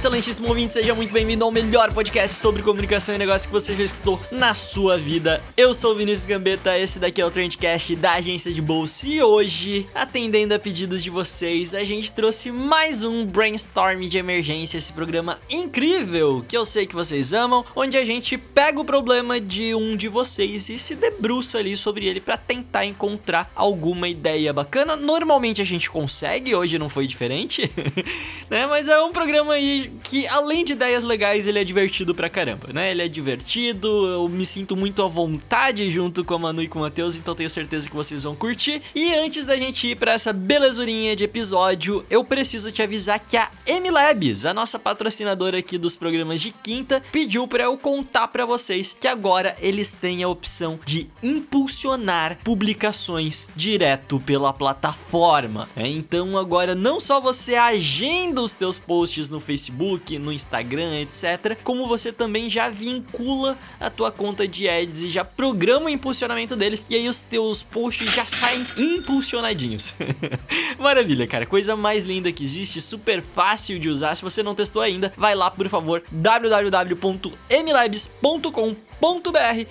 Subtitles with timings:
[0.00, 3.84] Excelentíssimo ouvinte, seja muito bem-vindo ao melhor podcast sobre comunicação e negócio que você já
[3.84, 5.42] escutou na sua vida.
[5.54, 9.22] Eu sou o Vinícius Gambetta, esse daqui é o Trendcast da agência de bolsa e
[9.22, 14.90] hoje, atendendo a pedidos de vocês, a gente trouxe mais um brainstorm de emergência, esse
[14.90, 19.74] programa incrível que eu sei que vocês amam, onde a gente pega o problema de
[19.74, 24.96] um de vocês e se debruça ali sobre ele para tentar encontrar alguma ideia bacana.
[24.96, 27.70] Normalmente a gente consegue, hoje não foi diferente,
[28.48, 28.66] né?
[28.66, 32.68] Mas é um programa aí que, além de ideias legais, ele é divertido pra caramba,
[32.72, 32.90] né?
[32.90, 36.78] Ele é divertido, eu me sinto muito à vontade junto com a Manu e com
[36.78, 38.82] o Matheus, então tenho certeza que vocês vão curtir.
[38.94, 43.36] E antes da gente ir pra essa belezurinha de episódio, eu preciso te avisar que
[43.36, 48.46] a MLabs, a nossa patrocinadora aqui dos programas de quinta, pediu para eu contar para
[48.46, 55.68] vocês que agora eles têm a opção de impulsionar publicações direto pela plataforma.
[55.76, 61.00] É, então agora não só você agenda os teus posts no Facebook, Facebook, no Instagram,
[61.00, 61.56] etc.
[61.64, 66.54] Como você também já vincula a tua conta de ads e já programa o impulsionamento
[66.54, 69.94] deles e aí os teus posts já saem impulsionadinhos.
[70.78, 74.14] Maravilha, cara, coisa mais linda que existe, super fácil de usar.
[74.14, 78.76] Se você não testou ainda, vai lá, por favor, www.mlabs.com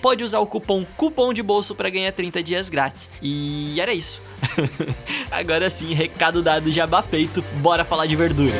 [0.02, 3.08] Pode usar o cupom cupom de bolso para ganhar 30 dias grátis.
[3.22, 4.20] E era isso.
[5.30, 7.40] Agora sim, recado dado, jabá feito.
[7.60, 8.56] Bora falar de verdura.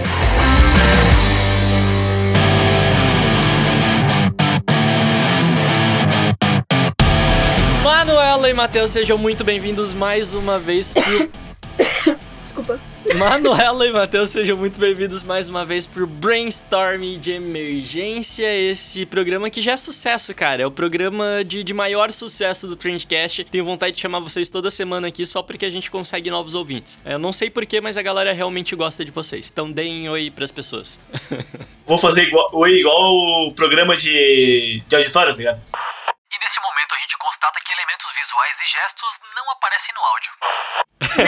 [8.01, 11.31] Manuela e Matheus, sejam muito bem-vindos mais uma vez pro.
[12.43, 12.81] Desculpa.
[13.15, 19.51] Manuela e Matheus, sejam muito bem-vindos mais uma vez pro Brainstorm de Emergência, esse programa
[19.51, 20.63] que já é sucesso, cara.
[20.63, 23.45] É o programa de, de maior sucesso do Trendcast.
[23.45, 26.99] Tenho vontade de chamar vocês toda semana aqui só porque a gente consegue novos ouvintes.
[27.05, 29.51] Eu não sei porquê, mas a galera realmente gosta de vocês.
[29.53, 30.99] Então deem oi pras pessoas.
[31.87, 35.61] Vou fazer igual, oi igual o programa de, de auditório, tá ligado?
[36.41, 40.33] Nesse momento a gente constata que elementos visuais e gestos não aparecem no áudio.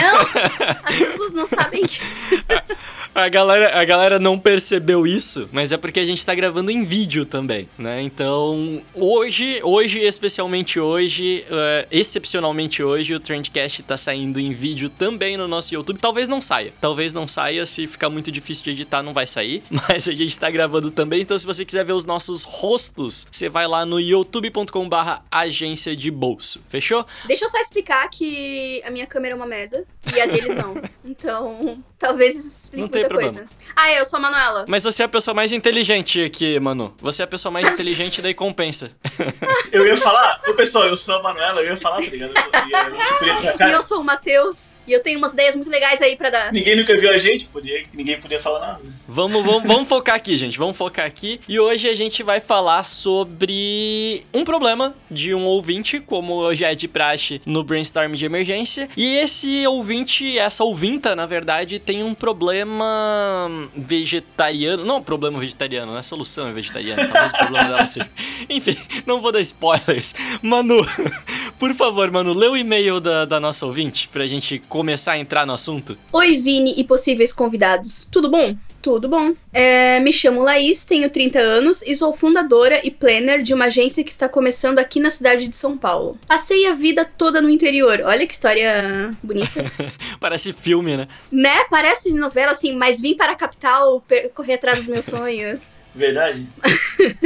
[0.01, 1.99] Não, as pessoas não sabem que.
[3.15, 6.83] A galera, a galera não percebeu isso, mas é porque a gente tá gravando em
[6.83, 8.01] vídeo também, né?
[8.01, 15.37] Então, hoje, hoje, especialmente hoje, uh, excepcionalmente hoje, o Trendcast tá saindo em vídeo também
[15.37, 15.99] no nosso YouTube.
[15.99, 19.63] Talvez não saia, talvez não saia, se ficar muito difícil de editar não vai sair,
[19.69, 23.47] mas a gente tá gravando também, então se você quiser ver os nossos rostos, você
[23.47, 27.05] vai lá no youtube.com barra agência de bolso, fechou?
[27.25, 30.81] Deixa eu só explicar que a minha câmera é uma merda e a deles não.
[31.05, 33.47] Então, talvez isso explique não tem muita problema.
[33.47, 33.63] coisa.
[33.75, 34.65] Ah, eu sou a Manuela.
[34.67, 36.93] Mas você é a pessoa mais inteligente aqui, Manu.
[37.01, 38.91] Você é a pessoa mais inteligente, daí compensa.
[39.71, 42.31] Eu ia falar, ô pessoal, eu sou a Manuela, eu ia falar, tá ligado?
[42.37, 43.67] Eu, ia, eu.
[43.67, 44.77] E eu sou o Matheus.
[44.85, 46.53] E eu tenho umas ideias muito legais aí pra dar.
[46.53, 48.81] Ninguém nunca viu a gente, podia, ninguém podia falar nada.
[49.07, 50.59] Vamos, vamos, vamos focar aqui, gente.
[50.59, 51.41] Vamos focar aqui.
[51.47, 56.75] E hoje a gente vai falar sobre um problema de um ouvinte, como já é
[56.75, 58.87] de praxe no brainstorm de emergência.
[58.95, 64.85] E esse ouvinte, essa ouvinta, na verdade, tem um problema vegetariano.
[64.85, 67.05] Não, problema vegetariano, não é solução é vegetariana.
[67.07, 68.09] Talvez o problema dela seja.
[68.49, 70.15] Enfim, não vou dar spoilers.
[70.41, 70.77] Manu,
[71.59, 75.45] por favor, Manu, lê o e-mail da, da nossa ouvinte pra gente começar a entrar
[75.45, 75.97] no assunto.
[76.13, 78.07] Oi, Vini e possíveis convidados.
[78.09, 78.55] Tudo bom?
[78.83, 79.33] Tudo bom.
[79.53, 84.03] É, me chamo Laís, tenho 30 anos e sou fundadora e planner de uma agência
[84.03, 86.19] que está começando aqui na cidade de São Paulo.
[86.27, 88.01] Passei a vida toda no interior.
[88.03, 89.63] Olha que história bonita.
[90.19, 91.07] Parece filme, né?
[91.31, 91.63] né?
[91.69, 94.03] Parece novela assim, mas vim para a capital
[94.35, 95.77] correr atrás dos meus sonhos.
[95.95, 96.45] Verdade.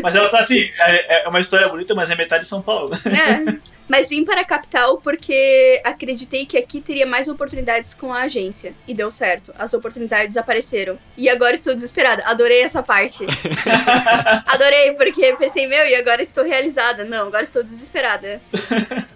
[0.03, 2.93] mas ela tá assim, é, é uma história bonita, mas é metade de São Paulo.
[2.93, 3.57] É.
[3.87, 8.75] Mas vim para a capital porque acreditei que aqui teria mais oportunidades com a agência.
[8.87, 9.53] E deu certo.
[9.57, 10.99] As oportunidades apareceram.
[11.15, 12.23] E agora estou desesperada.
[12.25, 13.25] Adorei essa parte.
[14.45, 17.03] Adorei, porque pensei, meu, e agora estou realizada.
[17.05, 18.41] Não, agora estou desesperada.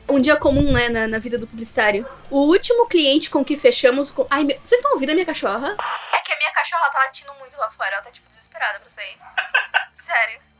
[0.07, 2.05] Um dia comum, né, na, na vida do publicitário.
[2.29, 4.11] O último cliente com que fechamos.
[4.11, 4.25] Com...
[4.29, 4.57] Ai, meu...
[4.63, 5.75] vocês estão ouvindo a minha cachorra?
[6.13, 7.93] É que a minha cachorra tá latindo muito lá fora.
[7.93, 9.17] Ela tá, tipo, desesperada pra sair.
[9.93, 10.50] Sério.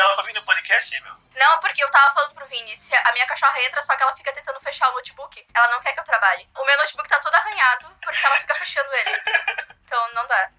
[0.00, 1.12] Eu convido ela pra vir no podcast, meu.
[1.36, 4.14] Não, porque eu tava falando pro Vini, se a minha cachorra entra, só que ela
[4.16, 5.44] fica tentando fechar o notebook.
[5.54, 6.46] Ela não quer que eu trabalhe.
[6.58, 9.70] O meu notebook tá todo arranhado, porque ela fica fechando ele.
[9.90, 10.50] Então não dá.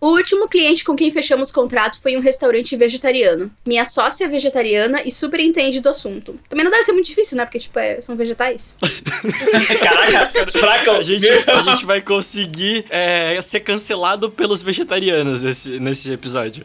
[0.00, 3.54] O último cliente com quem fechamos contrato foi um restaurante vegetariano.
[3.66, 6.40] Minha sócia é vegetariana e super entende do assunto.
[6.48, 7.44] Também não deve ser muito difícil, né?
[7.44, 8.78] Porque, tipo, é- são vegetais.
[9.84, 10.92] Caraca, fraca.
[10.92, 16.64] A gente, a gente vai conseguir é, ser cancelado pelos vegetarianos nesse, nesse episódio.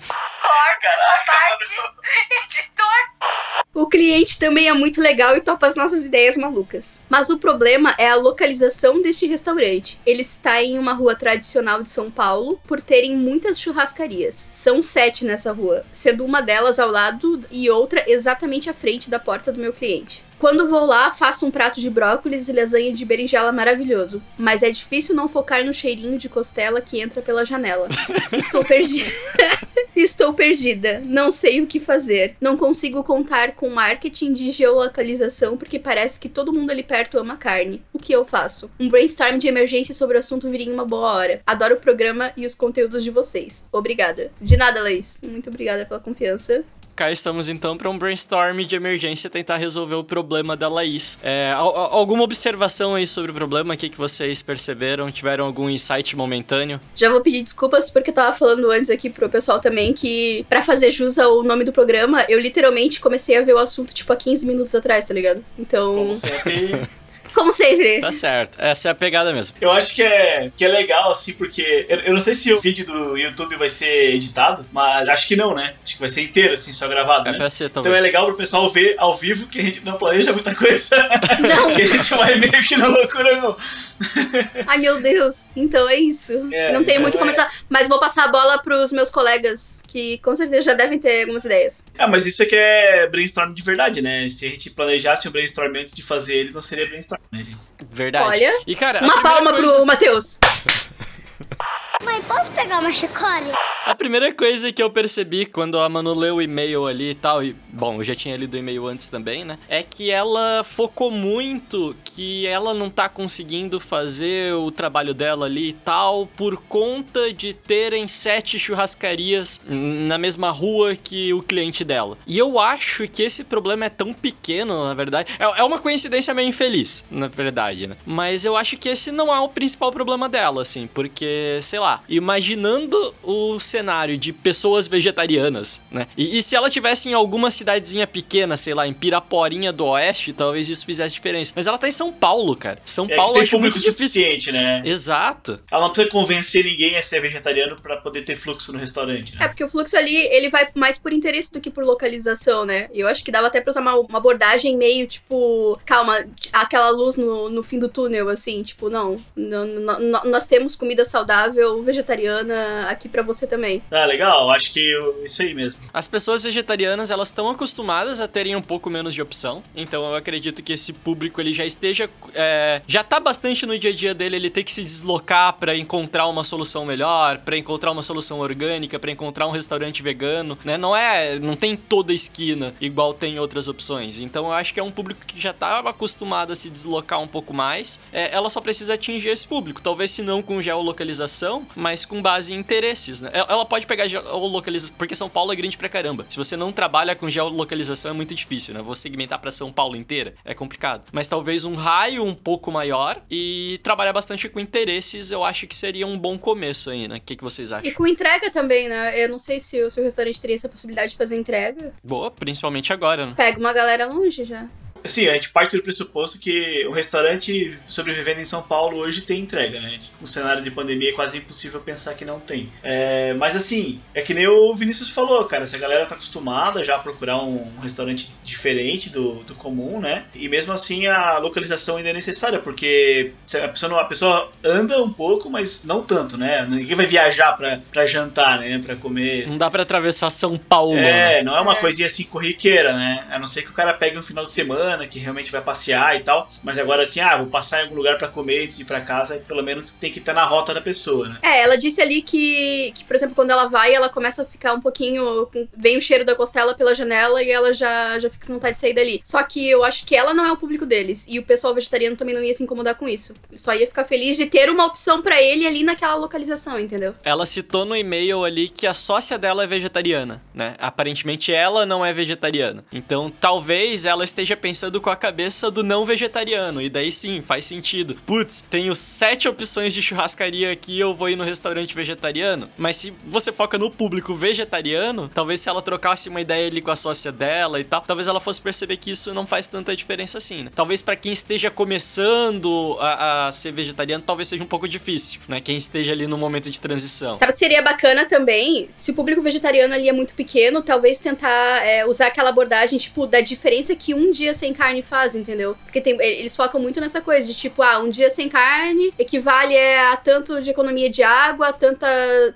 [3.74, 7.04] O cliente também é muito legal e topa as nossas ideias malucas.
[7.10, 10.00] Mas o problema é a localização deste restaurante.
[10.06, 14.48] Ele está em uma rua tradicional de São Paulo, por terem muitas churrascarias.
[14.50, 19.20] São sete nessa rua, sendo uma delas ao lado e outra exatamente à frente da
[19.20, 20.24] porta do meu cliente.
[20.46, 24.22] Quando vou lá, faço um prato de brócolis e lasanha de berinjela maravilhoso.
[24.38, 27.90] Mas é difícil não focar no cheirinho de costela que entra pela janela.
[28.32, 29.10] Estou perdida.
[29.96, 31.02] Estou perdida.
[31.04, 32.36] Não sei o que fazer.
[32.40, 37.38] Não consigo contar com marketing de geolocalização porque parece que todo mundo ali perto ama
[37.38, 37.82] carne.
[37.92, 38.70] O que eu faço?
[38.80, 41.42] Um brainstorm de emergência sobre o assunto viria em uma boa hora.
[41.48, 43.68] Adoro o programa e os conteúdos de vocês.
[43.72, 44.32] Obrigada.
[44.40, 45.22] De nada, Laís.
[45.24, 46.64] Muito obrigada pela confiança.
[46.96, 51.18] Cá estamos então para um brainstorm de emergência tentar resolver o problema da Laís.
[51.22, 53.74] É, al- al- alguma observação aí sobre o problema?
[53.74, 55.12] O que, que vocês perceberam?
[55.12, 56.80] Tiveram algum insight momentâneo?
[56.96, 60.62] Já vou pedir desculpas porque eu tava falando antes aqui pro pessoal também que, pra
[60.62, 64.16] fazer jus ao nome do programa, eu literalmente comecei a ver o assunto tipo há
[64.16, 65.44] 15 minutos atrás, tá ligado?
[65.60, 66.88] Então, Como sempre.
[67.36, 68.00] como sempre.
[68.00, 69.56] Tá certo, essa é a pegada mesmo.
[69.62, 71.86] Eu acho que é, que é legal, assim, porque.
[71.90, 75.36] Eu, eu não sei se o vídeo do YouTube vai ser editado, mas acho que
[75.36, 75.74] não, né?
[75.84, 77.38] Acho que vai ser inteiro, assim, só gravado, É né?
[77.38, 80.32] pra ser, Então é legal pro pessoal ver ao vivo que a gente não planeja
[80.34, 80.96] muita coisa.
[81.40, 81.72] Não.
[81.76, 83.58] que a gente vai meio que na loucura, não.
[84.68, 85.46] Ai, meu Deus.
[85.56, 86.34] Então é isso.
[86.52, 87.20] É, não tenho muito é.
[87.20, 87.52] como comentar.
[87.70, 91.46] Mas vou passar a bola pros meus colegas, que com certeza já devem ter algumas
[91.46, 91.86] ideias.
[91.98, 94.30] Ah, mas isso aqui é brainstorm de verdade, né?
[94.30, 97.58] Se a gente planejasse o brainstorm antes de fazer ele, não seria brainstorm, né, gente?
[97.92, 98.26] Verdade.
[98.28, 100.40] Olha, e, cara, Uma palma coisa- pro Matheus.
[102.04, 103.52] Mãe, posso pegar uma chicole?
[103.86, 107.44] A primeira coisa que eu percebi quando a Manu leu o e-mail ali e tal,
[107.44, 109.60] e bom, eu já tinha lido o e-mail antes também, né?
[109.70, 115.70] É que ela focou muito que ela não tá conseguindo fazer o trabalho dela ali
[115.70, 122.18] e tal por conta de terem sete churrascarias na mesma rua que o cliente dela.
[122.26, 125.36] E eu acho que esse problema é tão pequeno, na verdade.
[125.38, 127.98] É, é uma coincidência meio infeliz, na verdade, né?
[128.04, 131.95] Mas eu acho que esse não é o principal problema dela, assim, porque, sei lá,
[132.08, 136.08] imaginando o cenário de pessoas vegetarianas, né?
[136.18, 140.34] E, e se ela tivesse em alguma cidadezinha pequena, sei lá, em Piraporinha do Oeste,
[140.34, 141.54] talvez isso fizesse diferença.
[141.56, 142.80] Mas ela tá em São Paulo, cara.
[142.86, 144.82] São É, Paulo acho muito suficiente, né?
[144.86, 145.60] Exato.
[145.72, 149.40] Ela não precisa convencer ninguém a ser vegetariano pra poder ter fluxo no restaurante, É,
[149.40, 149.48] né?
[149.48, 152.88] porque o fluxo ali, ele vai mais por interesse do que por localização, né?
[152.94, 156.18] E eu acho que dava até pra usar uma, uma abordagem meio, tipo, calma,
[156.52, 160.76] aquela luz no, no fim do túnel, assim, tipo, não, não, não- não- nós temos
[160.76, 163.82] comida saudável, vegetariana aqui pra você também.
[163.92, 165.82] Ah, legal, acho que eu- isso aí mesmo.
[165.94, 169.64] As pessoas vegetarianas, elas estão acostumadas a terem um pouco menos de opção.
[169.76, 172.10] Então eu acredito que esse público ele já esteja.
[172.34, 175.76] é, já tá bastante no dia a dia dele, ele ter que se deslocar pra
[175.76, 180.78] encontrar uma solução melhor, pra encontrar uma solução orgânica, pra encontrar um restaurante vegano, né?
[180.78, 181.40] Não é.
[181.40, 184.20] Não tem toda a esquina igual tem outras opções.
[184.20, 187.28] Então eu acho que é um público que já tá acostumado a se deslocar um
[187.28, 188.00] pouco mais.
[188.12, 189.82] É, ela só precisa atingir esse público.
[189.82, 193.30] Talvez se não com geolocalização, mas com base em interesses, né?
[193.34, 196.26] Ela pode pegar geolocalização, porque São Paulo é grande pra caramba.
[196.30, 198.82] Se você não trabalha com geolocalização é muito difícil, né?
[198.82, 201.04] Vou segmentar pra São Paulo inteira, é complicado.
[201.12, 205.76] Mas talvez um raio um pouco maior e trabalhar bastante com interesses, eu acho que
[205.76, 207.18] seria um bom começo aí, né?
[207.18, 207.94] O que, que vocês E acham?
[207.94, 209.22] com entrega também, né?
[209.24, 211.94] Eu não sei se o seu restaurante teria essa possibilidade de fazer entrega.
[212.04, 213.34] Boa, principalmente agora, né?
[213.36, 214.68] Pega uma galera longe já.
[215.06, 219.40] Assim, a gente parte do pressuposto que um restaurante sobrevivendo em São Paulo hoje tem
[219.42, 220.00] entrega, né?
[220.20, 222.72] No cenário de pandemia é quase impossível pensar que não tem.
[222.84, 226.84] É, mas assim, é que nem o Vinícius falou, cara, se a galera tá acostumada
[226.84, 230.26] já a procurar um restaurante diferente do, do comum, né?
[230.34, 233.32] E mesmo assim a localização ainda é necessária, porque
[233.64, 236.66] a pessoa, não- a pessoa anda um pouco, mas não tanto, né?
[236.70, 238.80] Ninguém vai viajar pra, pra jantar, né?
[238.84, 241.40] Pra comer Não dá pra atravessar São Paulo, né?
[241.40, 241.76] é, não é uma É.
[241.76, 243.26] coisinha assim corriqueira, né?
[243.30, 245.62] A não ser que o cara pegue um final de semana semana, que realmente vai
[245.62, 246.50] passear e tal.
[246.64, 249.02] Mas agora assim, ah, vou passar em algum lugar para comer antes de ir pra
[249.02, 251.38] casa, pelo menos tem que estar na rota da pessoa, né?
[251.42, 254.74] É, ela disse ali que, que, por exemplo, quando ela vai, ela começa a ficar
[254.74, 255.48] um pouquinho.
[255.78, 258.80] Vem o cheiro da costela pela janela e ela já, já fica com vontade de
[258.80, 259.22] sair dali.
[259.24, 261.26] Só que eu acho que ela não é o público deles.
[261.30, 263.34] E o pessoal vegetariano também não ia se incomodar com isso.
[263.50, 267.14] Ele só ia ficar feliz de ter uma opção pra ele ali naquela localização, entendeu?
[267.24, 270.76] Ela citou no e-mail ali que a sócia dela é vegetariana, né?
[270.80, 272.84] Aparentemente ela não é vegetariana.
[272.92, 276.82] Então talvez ela esteja pensando com a cabeça do não vegetariano.
[276.82, 278.16] E daí sim, faz sentido.
[278.26, 282.70] Putz, tenho sete opções de churrascaria aqui, eu vou ir no restaurante vegetariano.
[282.78, 286.92] Mas se você foca no público vegetariano, talvez se ela trocasse uma ideia ali com
[286.92, 290.38] a sócia dela e tal, talvez ela fosse perceber que isso não faz tanta diferença
[290.38, 290.72] assim, né?
[290.74, 295.60] Talvez pra quem esteja começando a, a ser vegetariano, talvez seja um pouco difícil, né?
[295.62, 297.38] Quem esteja ali no momento de transição.
[297.38, 298.90] Sabe o que seria bacana também?
[298.98, 303.26] Se o público vegetariano ali é muito pequeno, talvez tentar é, usar aquela abordagem, tipo,
[303.26, 305.76] da diferença que um dia sem carne faz, entendeu?
[305.84, 309.78] Porque tem- eles focam muito nessa coisa de tipo, ah, um dia sem carne equivale
[309.78, 312.08] a tanto de economia de água, tanta,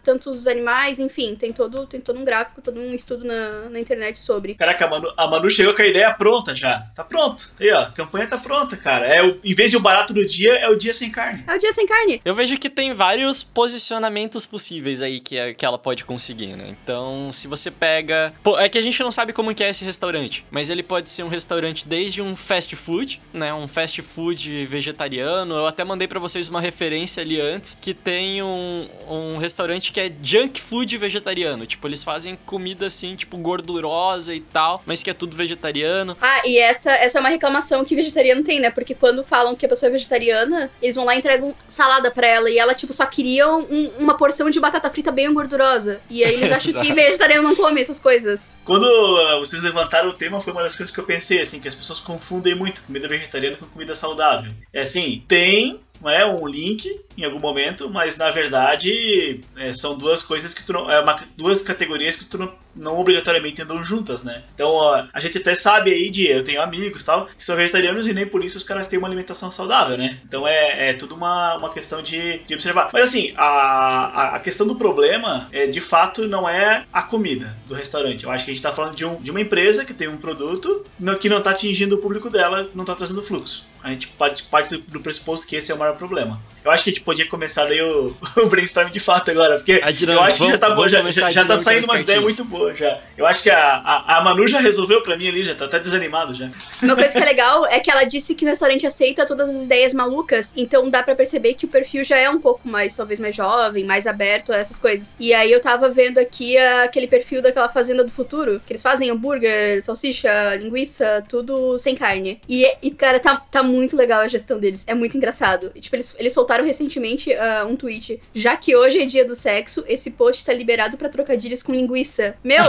[0.04, 4.20] tantos animais, enfim, tem todo, tem todo um gráfico, todo um estudo na, na internet
[4.20, 4.56] sobre.
[4.56, 6.80] Caraca, a Manu, a Manu chegou com a ideia pronta já.
[6.96, 7.50] Tá pronto.
[7.60, 9.06] Aí, ó, a campanha tá pronta, cara.
[9.06, 11.44] É o, em vez de o barato do dia, é o dia sem carne.
[11.48, 12.22] É o dia sem carne.
[12.26, 16.76] Eu vejo que tem vários posicionamentos possíveis aí que, é- que ela pode conseguir, né?
[16.84, 18.34] Então, se você pega.
[18.44, 21.10] Pô, é que a gente não sabe como que é esse restaurante, mas ele pode
[21.10, 23.54] ser um restaurante desde um fast food, né?
[23.54, 25.54] Um fast food vegetariano.
[25.54, 30.00] Eu até mandei pra vocês uma referência ali antes, que tem um, um restaurante que
[30.00, 31.66] é junk food vegetariano.
[31.66, 36.16] Tipo, eles fazem comida assim, tipo, gordurosa e tal, mas que é tudo vegetariano.
[36.22, 38.70] Ah, e essa, essa é uma reclamação que vegetariano tem, né?
[38.70, 42.26] Porque quando falam que a pessoa é vegetariana, eles vão lá e entregam salada pra
[42.28, 42.50] ela.
[42.50, 46.02] E ela, tipo, só queria um- uma porção de batata frita bem gordurosa.
[46.10, 48.58] E aí eles acham que vegetariano não come essas coisas.
[48.64, 51.68] Quando ah, vocês levantaram o tema, foi uma das coisas que eu pensei, assim, que
[51.68, 54.52] as pessoas confundem muito comida vegetariana com comida saudável.
[54.74, 60.22] É assim, tem né, um link em algum momento, mas na verdade é, são duas
[60.22, 64.24] coisas que tu não, é uma- duas categorias que tu não, não obrigatoriamente andam juntas,
[64.24, 64.44] né?
[64.54, 68.08] Então ó, a gente até sabe aí de eu tenho amigos tal que são vegetarianos
[68.08, 70.18] e nem por isso os caras têm uma alimentação saudável, né?
[70.26, 72.90] Então é, é tudo uma, uma questão de, de observar.
[72.94, 77.74] Mas assim, a, a, questão do problema é de fato não é a comida do
[77.74, 78.24] restaurante.
[78.24, 80.18] Eu acho que a gente tá falando de, um, de uma empresa que tem um
[80.18, 80.86] produto
[81.20, 83.68] que não tá atingindo o público dela, não tá trazendo fluxo.
[83.84, 86.42] A gente parte, parte do, do pressuposto que esse é o maior problema.
[86.64, 89.80] Eu acho que a gente podia começar daí o, o brainstorm de fato agora, porque
[89.94, 92.78] dinâmica, eu acho que já tá, vamos já, já, tá saindo umas ideias muito boas
[92.78, 93.00] já.
[93.18, 95.80] Eu acho que a, a, a Manu já resolveu pra mim ali, já tá até
[95.80, 96.50] desanimado já.
[96.84, 99.64] Uma coisa que é legal é que ela disse que o restaurante aceita todas as
[99.64, 103.20] ideias malucas, então dá pra perceber que o perfil já é um pouco mais, talvez
[103.20, 105.16] mais jovem, mais aberto a essas coisas.
[105.20, 109.10] E aí eu tava vendo aqui aquele perfil daquela fazenda do futuro, que eles fazem
[109.10, 112.42] hambúrguer, salsicha, linguiça, tudo sem carne.
[112.50, 115.72] E, e, cara, tá, tá muito legal a gestão deles, é muito engraçado.
[115.76, 119.36] E, tipo, eles, eles soltaram recentemente ah, um tweet, já que hoje é dia do
[119.36, 122.36] sexo, esse post tá liberado pra trocadilhos com linguiça.
[122.44, 122.64] Meu!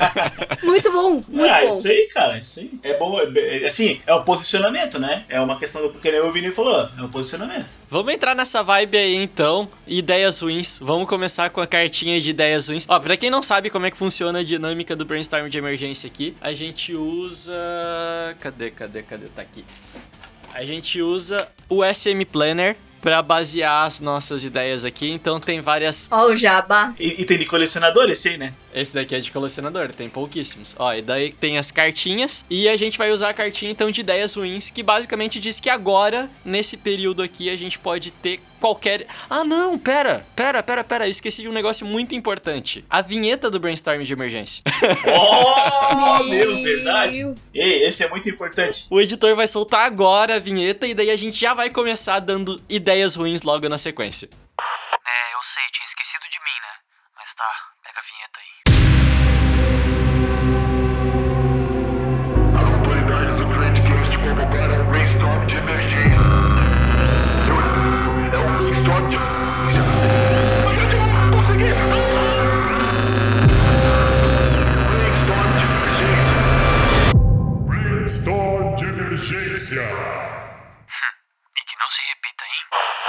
[0.62, 1.68] muito bom, muito ah, bom.
[1.68, 2.70] isso aí, cara, isso aí.
[2.82, 5.24] É bom, é, é- assim, é o posicionamento, né?
[5.28, 7.68] É uma questão do porque nem o Vini falou, é o posicionamento.
[7.88, 10.78] Vamos entrar nessa vibe aí então, ideias ruins.
[10.80, 12.86] Vamos começar com a cartinha de ideias ruins.
[12.88, 16.06] Ó, pra quem não sabe como é que funciona a dinâmica do brainstorm de emergência
[16.06, 17.52] aqui, a gente usa.
[18.40, 19.26] Cadê, cadê, cadê?
[19.28, 19.64] Tá aqui.
[20.54, 26.08] A gente usa o SM Planner pra basear as nossas ideias aqui, então tem várias.
[26.10, 26.94] Ó, o jabá.
[26.98, 28.52] E, e tem de colecionador esse aí, né?
[28.74, 30.76] Esse daqui é de colecionador, tem pouquíssimos.
[30.78, 32.44] Ó, e daí tem as cartinhas.
[32.48, 35.68] E a gente vai usar a cartinha então de ideias ruins, que basicamente diz que
[35.68, 39.06] agora, nesse período aqui, a gente pode ter qualquer.
[39.28, 41.06] Ah, não, pera, pera, pera, pera.
[41.06, 44.62] Eu esqueci de um negócio muito importante: a vinheta do brainstorm de emergência.
[45.92, 47.34] Oh, meu, verdade.
[47.52, 48.86] Ei, esse é muito importante.
[48.90, 52.60] o editor vai soltar agora a vinheta e daí a gente já vai começar dando
[52.68, 54.28] ideias ruins logo na sequência.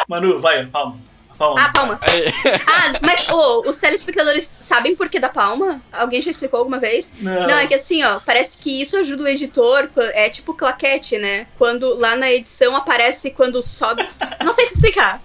[0.07, 0.99] Manu, vai, palma.
[1.37, 1.61] Palma.
[1.65, 1.99] Ah, palma.
[2.67, 5.81] Ah, mas ô, os telespectadores sabem por que da palma?
[5.91, 7.11] Alguém já explicou alguma vez?
[7.19, 7.47] Não.
[7.47, 11.47] Não, é que assim, ó, parece que isso ajuda o editor, é tipo claquete, né?
[11.57, 14.07] Quando lá na edição aparece quando sobe.
[14.43, 15.19] Não sei se explicar.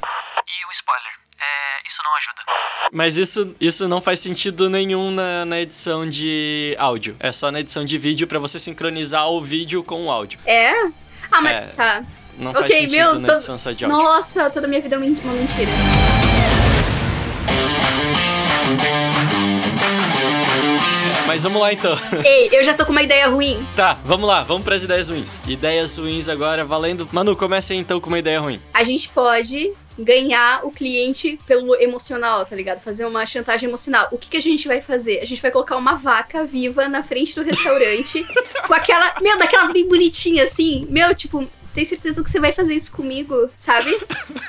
[0.49, 1.13] E o spoiler?
[1.39, 2.43] É, isso não ajuda.
[2.93, 7.15] Mas isso, isso não faz sentido nenhum na, na edição de áudio.
[7.21, 10.39] É só na edição de vídeo pra você sincronizar o vídeo com o áudio.
[10.47, 10.73] É?
[11.31, 11.67] Ah, mas É.
[11.69, 12.05] tá.
[12.39, 13.99] Não faz Ok, sentido meu, na to- edição só de áudio.
[13.99, 15.71] Nossa, toda minha vida é uma men- uma mentira.
[21.27, 21.97] Mas vamos lá então.
[22.25, 23.67] Ei, eu já tô com uma ideia ruim.
[23.75, 25.41] tá, vamos lá, vamos pras ideias ruins.
[25.47, 27.09] Ideias ruins agora valendo.
[27.13, 28.61] Manu, comece aí então com uma ideia ruim.
[28.73, 32.81] A gente pode ganhar o cliente pelo emocional, tá ligado?
[32.81, 34.09] Fazer uma chantagem emocional.
[34.13, 35.21] O que, que a gente vai fazer?
[35.21, 38.25] A gente vai colocar uma vaca viva na frente do restaurante
[38.67, 39.15] com aquela.
[39.21, 40.87] Meu, daquelas bem bonitinhas assim.
[40.91, 43.95] Meu, tipo, tem certeza que você vai fazer isso comigo, sabe?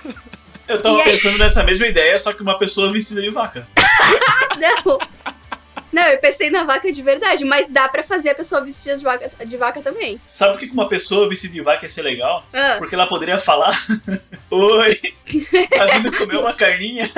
[0.67, 1.11] Eu tava E aí?
[1.11, 3.67] pensando nessa mesma ideia, só que uma pessoa vestida de vaca.
[4.57, 4.97] Não.
[5.93, 9.03] Não, eu pensei na vaca de verdade, mas dá pra fazer a pessoa vestida de
[9.03, 10.19] vaca, de vaca também.
[10.33, 12.45] Sabe por que que uma pessoa vestida de vaca ia ser legal?
[12.53, 13.71] Ah, Porque ela poderia falar:
[14.51, 14.95] Oi,
[15.75, 17.09] tá vindo comer uma carninha?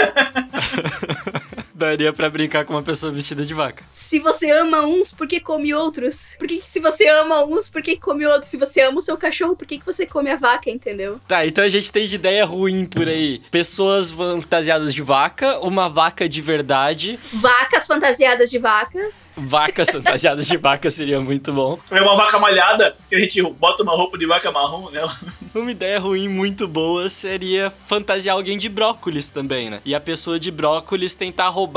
[1.80, 3.86] Daria pra brincar com uma pessoa vestida de vaca.
[3.90, 6.36] se você ama uns, por que come outros?
[6.38, 8.50] Por que, que se você ama uns, por que, que come outros?
[8.50, 11.22] Se você ama o seu cachorro, por que, que você come a vaca, entendeu?
[11.26, 13.42] Tá, então a gente tem de ideia ruim por aí.
[13.50, 19.32] Pessoas fantasiadas de vaca, uma vaca de verdade, Vacas fantasiadas de vacas.
[19.38, 21.80] vacas fantasiadas de vaca seria muito bom.
[21.90, 25.18] É uma vaca malhada, que a gente bota uma roupa de vaca marrom nela.
[25.56, 29.80] Uma ideia ruim muito boa seria fantasiar alguém de brócolis também, né?
[29.86, 31.69] E a pessoa de brócolis tentar roubar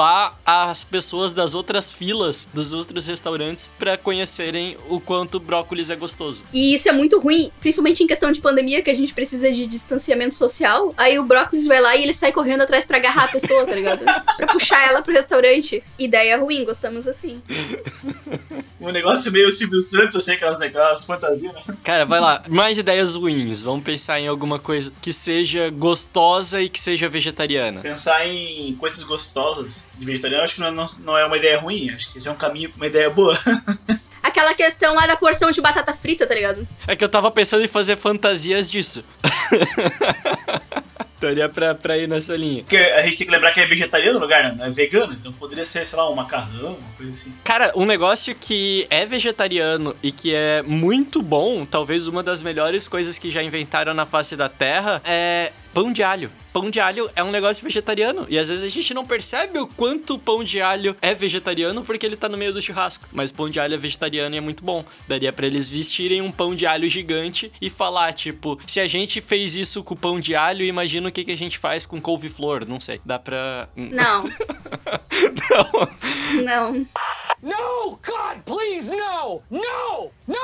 [0.44, 6.44] as pessoas das outras filas dos outros restaurantes pra conhecerem o quanto brócolis é gostoso.
[6.52, 9.66] E isso é muito ruim, principalmente em questão de pandemia, que a gente precisa de
[9.66, 10.94] distanciamento social.
[10.96, 13.74] Aí o brócolis vai lá e ele sai correndo atrás pra agarrar a pessoa, tá
[13.74, 14.04] ligado?
[14.36, 15.82] pra puxar ela pro restaurante.
[15.98, 17.42] Ideia ruim, gostamos assim.
[18.82, 21.52] Um negócio meio Silvio Santos, assim, aquelas, aquelas fantasias.
[21.52, 21.76] né?
[21.84, 22.42] Cara, vai lá.
[22.48, 23.62] Mais ideias ruins.
[23.62, 27.80] Vamos pensar em alguma coisa que seja gostosa e que seja vegetariana.
[27.80, 31.60] Pensar em coisas gostosas de vegetariano, acho que não é, não, não é uma ideia
[31.60, 31.90] ruim.
[31.90, 33.38] Acho que isso é um caminho, uma ideia boa.
[34.20, 36.66] Aquela questão lá da porção de batata frita, tá ligado?
[36.86, 39.04] É que eu tava pensando em fazer fantasias disso.
[41.22, 42.62] Daria pra, pra ir nessa linha.
[42.62, 44.54] Porque a gente tem que lembrar que é vegetariano no lugar, né?
[44.56, 45.12] não é vegano.
[45.12, 47.32] Então poderia ser, sei lá, um macarrão, uma coisa assim.
[47.44, 52.88] Cara, um negócio que é vegetariano e que é muito bom, talvez uma das melhores
[52.88, 56.30] coisas que já inventaram na face da Terra, é pão de alho.
[56.52, 58.26] Pão de alho é um negócio vegetariano.
[58.28, 61.82] E às vezes a gente não percebe o quanto o pão de alho é vegetariano
[61.82, 63.08] porque ele tá no meio do churrasco.
[63.12, 64.84] Mas pão de alho é vegetariano e é muito bom.
[65.08, 69.20] Daria pra eles vestirem um pão de alho gigante e falar, tipo, se a gente
[69.20, 72.66] fez isso com pão de alho, imagina o que, que a gente faz com couve-flor.
[72.68, 73.00] Não sei.
[73.04, 73.68] Dá pra.
[73.74, 74.24] Não,
[76.44, 76.44] não.
[76.44, 76.86] não.
[77.42, 77.98] No!
[78.06, 79.42] God, please, no!
[79.50, 80.12] No!
[80.28, 80.36] No!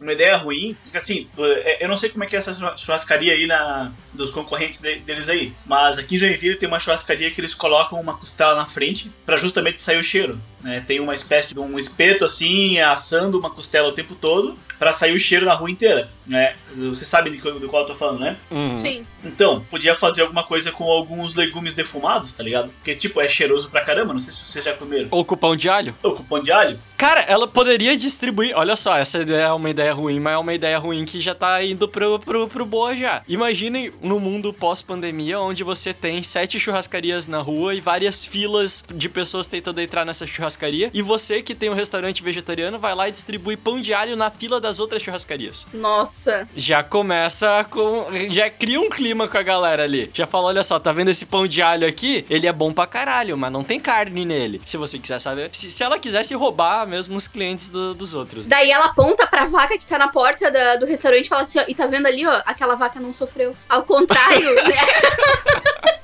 [0.00, 2.76] Uma ideia ruim, porque assim, é, eu não sei como é que é essa churra-
[2.76, 7.30] churrascaria aí na, dos concorrentes de- deles aí, mas aqui em Joinville tem uma churrascaria
[7.30, 10.40] que eles colocam uma costela na frente pra justamente sair o cheiro.
[10.62, 10.82] Né?
[10.84, 15.12] Tem uma espécie de um espeto assim, assando uma costela o tempo todo pra sair
[15.12, 16.10] o cheiro na rua inteira.
[16.26, 16.54] Né?
[16.74, 18.36] Você sabe de qual, do qual eu tô falando, né?
[18.50, 18.76] Uhum.
[18.76, 19.04] Sim.
[19.24, 22.68] Então, podia fazer alguma coisa com alguns legumes defumados, tá ligado?
[22.70, 25.08] Porque, tipo, é cheiroso pra caramba, não sei se vocês já comeram.
[25.12, 25.94] Ou pão de alho?
[26.02, 26.78] Ou pão de alho.
[26.96, 28.52] Cara, ela poderia distribuir.
[28.56, 31.34] Olha só, essa ideia é uma ideia ruim, mas é uma ideia ruim que já
[31.34, 33.22] tá indo pro, pro, pro boa já.
[33.28, 39.08] Imaginem no mundo pós-pandemia, onde você tem sete churrascarias na rua e várias filas de
[39.08, 40.90] pessoas tentando entrar nessa churrascaria.
[40.94, 44.30] E você que tem um restaurante vegetariano vai lá e distribui pão de alho na
[44.30, 45.66] fila das outras churrascarias.
[45.72, 46.48] Nossa.
[46.54, 48.06] Já começa com.
[48.30, 50.10] Já cria um clima com a galera ali.
[50.12, 52.24] Já fala: olha só, tá vendo esse pão de alho aqui?
[52.30, 54.60] Ele é bom pra caralho, mas não tem carne nele.
[54.64, 55.50] Se você quiser saber.
[55.52, 58.46] Se, se ela quisesse roubar mesmo os clientes do- dos outros.
[58.46, 61.58] Daí ela aponta pra vaca que tá na porta da- do restaurante e fala assim,
[61.58, 63.54] ó, e tá vendo ali, ó, aquela vaca não sofreu.
[63.68, 64.62] Ao contrário, né?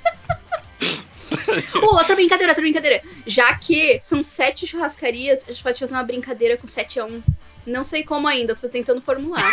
[1.52, 3.02] Uh, outra brincadeira, outra brincadeira.
[3.26, 7.22] Já que são sete churrascarias, a gente pode fazer uma brincadeira com 7 a 1
[7.66, 9.50] Não sei como ainda, tô tentando formular.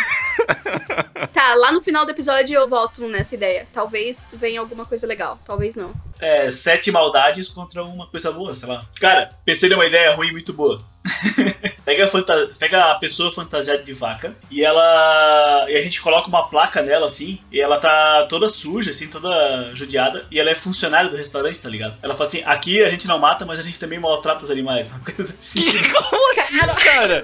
[1.34, 3.67] tá, lá no final do episódio eu volto nessa ideia.
[3.73, 5.93] Talvez venha alguma coisa legal, talvez não.
[6.19, 8.86] é, sete maldades contra uma coisa boa, sei lá.
[8.99, 10.82] Cara, pensei numa ideia ruim muito boa.
[11.86, 15.65] pega, a pega a pessoa fantasiada de vaca e ela.
[15.69, 19.74] E a gente coloca uma placa nela assim, e ela tá toda suja, assim, toda
[19.74, 21.98] judiada, e ela é funcionária do restaurante, tá ligado?
[22.02, 24.91] Ela fala assim: aqui a gente não mata, mas a gente também maltrata os animais.
[25.00, 25.63] Uma coisa assim.
[26.10, 27.24] Como assim, cara?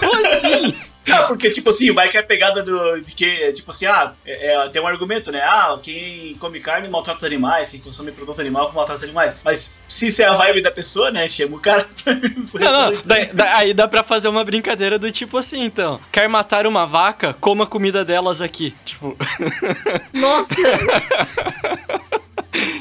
[0.00, 0.74] Como assim?
[1.10, 4.12] Ah, porque, tipo assim, vai que é a pegada do, de que, tipo assim, ah,
[4.24, 5.40] é, é- tem um argumento, né?
[5.42, 9.34] Ah, quem come carne maltrata os animais, quem consome produto animal maltrata os animais.
[9.44, 11.28] Mas se isso é a vibe da pessoa, né?
[11.28, 13.02] Chama o cara pra Não, não, restaurante.
[13.04, 16.00] daí- daí- aí dá pra fazer uma brincadeira do tipo assim, então.
[16.12, 17.34] Quer matar uma vaca?
[17.34, 18.72] Coma a comida delas aqui.
[18.84, 19.16] Tipo.
[20.14, 20.54] Nossa!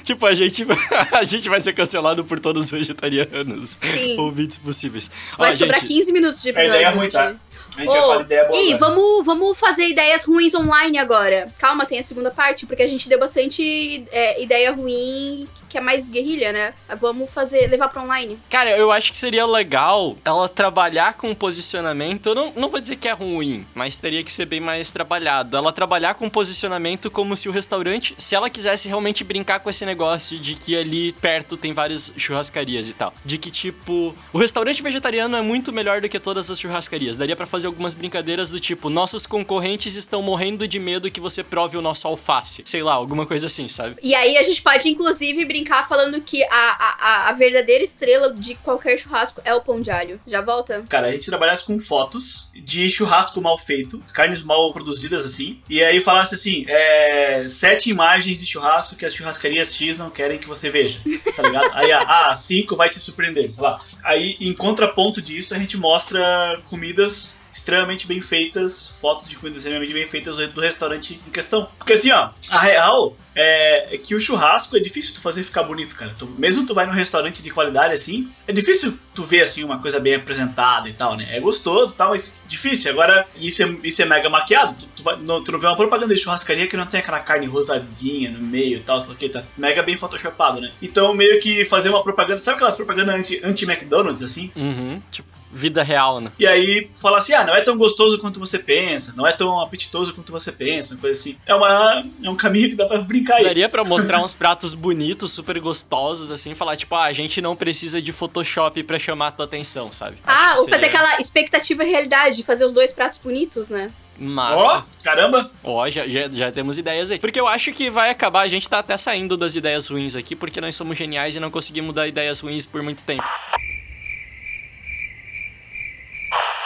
[0.04, 0.66] tipo, a gente,
[1.12, 4.18] a gente vai ser cancelado por todos os vegetarianos Sim.
[4.20, 5.10] ouvintes possíveis.
[5.34, 6.76] Ó, Vai sobrar gente, 15 minutos de A episódio.
[6.76, 7.36] ideia é ruim, tá?
[7.78, 8.62] A gente vai falar ideia boa.
[8.62, 8.80] Ih, agora.
[8.80, 11.52] vamos, vamos fazer ideias ruins online agora.
[11.58, 15.82] Calma, tem a segunda parte, porque a gente deu bastante é, ideia ruim que é
[15.82, 16.74] mais guerrilha, né?
[17.00, 18.38] Vamos fazer, levar pra online.
[18.50, 22.28] Cara, eu acho que seria legal ela trabalhar com posicionamento.
[22.28, 25.56] Eu não, não vou dizer que é ruim, mas teria que ser bem mais trabalhado.
[25.56, 29.86] Ela trabalhar com posicionamento como se o restaurante, se ela quisesse realmente brincar com esse
[29.86, 33.14] negócio de que ali perto tem várias churrascarias e tal.
[33.24, 37.16] De que, tipo, o restaurante vegetariano é muito melhor do que todas as churrascarias.
[37.16, 41.44] Daria pra fazer algumas brincadeiras do tipo, nossos concorrentes estão morrendo de medo que você
[41.44, 42.64] prove o nosso alface.
[42.66, 43.96] Sei lá, alguma coisa assim, sabe?
[44.02, 48.34] E aí a gente pode, inclusive, brincar falando que a, a, a- a verdadeira estrela
[48.34, 50.20] de qualquer churrasco é o pão de alho.
[50.28, 50.84] Já volta?
[50.90, 55.82] Cara, a gente trabalhasse com fotos de churrasco mal feito, carnes mal produzidas assim, e
[55.84, 60.48] aí falasse assim: é, sete imagens de churrasco que as churrascarias X não querem que
[60.48, 61.00] você veja,
[61.36, 61.72] tá ligado?
[61.74, 63.78] aí a ah, cinco vai te surpreender, sei lá.
[64.04, 69.94] Aí, em contraponto disso, a gente mostra comidas extremamente bem feitas, fotos de comidas extremamente
[69.94, 71.68] bem feitas do do restaurante em questão.
[71.78, 75.64] Porque assim, ó, a real é, é que o churrasco é difícil tu fazer ficar
[75.64, 76.14] bonito, cara.
[76.18, 79.80] Tu- mesmo tu vai num restaurante de qualidade assim, é difícil tu ver assim uma
[79.80, 81.28] coisa bem apresentada e tal, né?
[81.32, 82.92] É gostoso e tal, mas difícil.
[82.92, 84.74] Agora, isso é, isso é mega maquiado.
[84.80, 87.20] Tu, tu, vai- não, tu não vê uma propaganda de churrascaria que não tem aquela
[87.20, 90.72] carne rosadinha no meio e tal, sei lá o que, tá mega bem photoshopado, né?
[90.82, 94.52] Então, meio que fazer uma propaganda, sabe aquelas propagandas anti- anti-McDonald's, assim?
[94.56, 95.02] Uhum.
[95.12, 96.32] Tipo, vida real, né?
[96.40, 99.60] E aí falar assim, ah, não é tão gostoso quanto você pensa, não é tão
[99.60, 101.36] apetitoso quanto você pensa, uma coisa assim.
[101.46, 103.44] É, uma, é um caminho que dá pra brincar aí.
[103.44, 107.54] Daria pra mostrar uns pratos bonitos, super gostosos, assim, falar, tipo, ah, a gente não
[107.54, 110.18] precisa de Photoshop pra chamar a tua atenção, sabe?
[110.26, 113.92] Ah, ou fazer seria aquela expectativa e realidade, fazer os dois pratos bonitos, né?
[114.20, 114.86] Ó, Massa.
[115.04, 115.52] caramba!
[115.64, 117.18] Ó, já, já, já temos ideias aí.
[117.18, 120.36] Porque eu acho que vai acabar, a gente tá até saindo das ideias ruins aqui,
[120.36, 123.24] porque nós somos geniais e não conseguimos dar ideias ruins por muito tempo.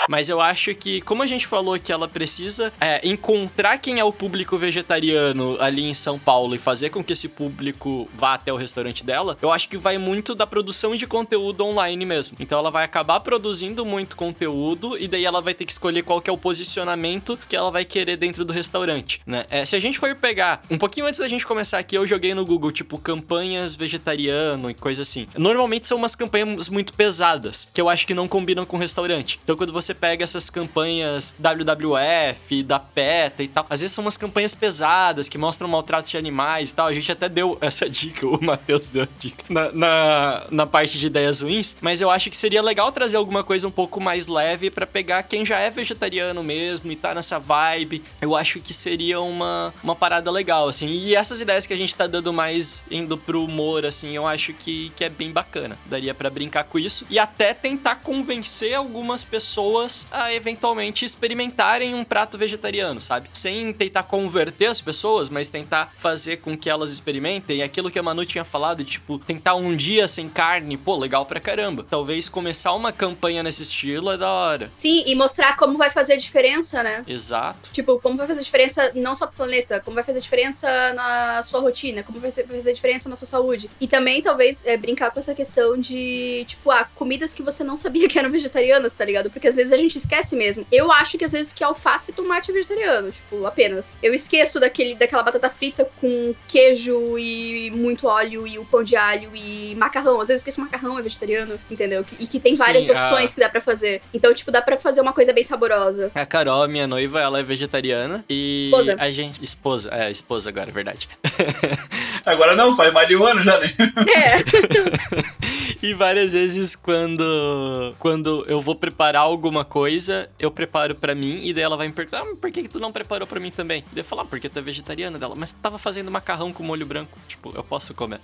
[0.10, 4.04] Mas eu acho que, como a gente falou que ela precisa é, encontrar quem é
[4.04, 8.54] o público vegetariano ali em São Paulo e fazer com que esse público vá até
[8.54, 12.38] o restaurante dela, eu acho que vai muito da produção de conteúdo online mesmo.
[12.40, 16.22] Então ela vai acabar produzindo muito conteúdo e daí ela vai ter que escolher qual
[16.22, 19.46] que é o posicionamento que ela vai querer dentro do restaurante, né?
[19.50, 22.34] É, se a gente for pegar, um pouquinho antes da gente começar aqui, eu joguei
[22.34, 25.28] no Google, tipo, campanhas vegetariano e coisa assim.
[25.38, 29.40] Normalmente são umas campanhas muito pesadas, que eu acho que não combinam com restaurante.
[29.44, 34.18] Então quando você pega essas campanhas WWF, da PETA e tal, às vezes são umas
[34.18, 36.88] campanhas pesadas que mostram maltratos de animais e tal.
[36.88, 41.00] A gente até deu essa dica, o Matheus deu a dica na, na, na parte
[41.00, 44.28] de ideias ruins, mas eu acho que seria legal trazer alguma coisa um pouco mais
[44.28, 48.04] leve pra pegar quem já é vegetariano mesmo e tá nessa vibe.
[48.22, 50.88] Eu acho que seria uma, uma parada legal, assim.
[50.88, 54.54] E essas ideias que a gente tá dando mais indo pro humor, assim, eu acho
[54.54, 55.78] que, que é bem bacana.
[55.86, 62.04] Daria pra brincar com isso e até tentar convencer algumas pessoas a eventualmente experimentarem um
[62.04, 63.30] prato vegetariano, sabe?
[63.34, 67.64] Sem tentar converter as pessoas, mas tentar fazer com que elas experimentem.
[67.64, 71.40] Aquilo que a Manu tinha falado, tipo, tentar um dia sem carne, pô, legal pra
[71.40, 71.86] caramba.
[71.90, 74.72] Talvez começar uma campanha nesse estilo é da hora.
[74.78, 77.04] Sim, e mostrar como vai fazer diferença, né?
[77.08, 77.70] Exato.
[77.72, 81.60] Tipo, como vai fazer diferença não só pro planeta, como vai fazer diferença na sua
[81.60, 83.70] rotina, como vai fazer diferença na sua saúde.
[83.80, 87.78] E também, talvez, é, brincar com essa questão de, tipo, ah, comidas que você não
[87.78, 89.30] sabia que eram vegetarianas, tá ligado?
[89.30, 90.66] Porque às vezes a gente esquece mesmo.
[90.72, 93.98] Eu acho que às vezes que alface e tomate é vegetariano, tipo, apenas.
[94.02, 98.96] Eu esqueço daquele, daquela batata frita com queijo e muito óleo e o pão de
[98.96, 100.20] alho e macarrão.
[100.22, 102.06] Às vezes eu esqueço macarrão é vegetariano, entendeu?
[102.20, 104.02] E que tem várias Sim, a- opções que dá pra fazer.
[104.14, 106.12] Então, tipo, dá pra fazer uma coisa bem saborosa.
[106.16, 108.60] A Carol, minha noiva, ela é vegetariana e.
[108.66, 108.96] Esposa.
[109.00, 109.44] A gente.
[109.44, 111.08] Esposa, é, esposa agora, é verdade.
[112.26, 113.68] Agora não, faz mais de um ano já, né?
[114.08, 115.26] É.
[115.84, 121.54] E várias vezes quando quando eu vou preparar alguma coisa, eu preparo pra mim e
[121.54, 123.84] daí ela vai me perguntar: ah, por que, que tu não preparou pra mim também?
[123.96, 126.86] E eu falo, ah, porque tu é vegetariana dela, mas tava fazendo macarrão com molho
[126.86, 127.18] branco.
[127.28, 128.20] Tipo, eu posso comer.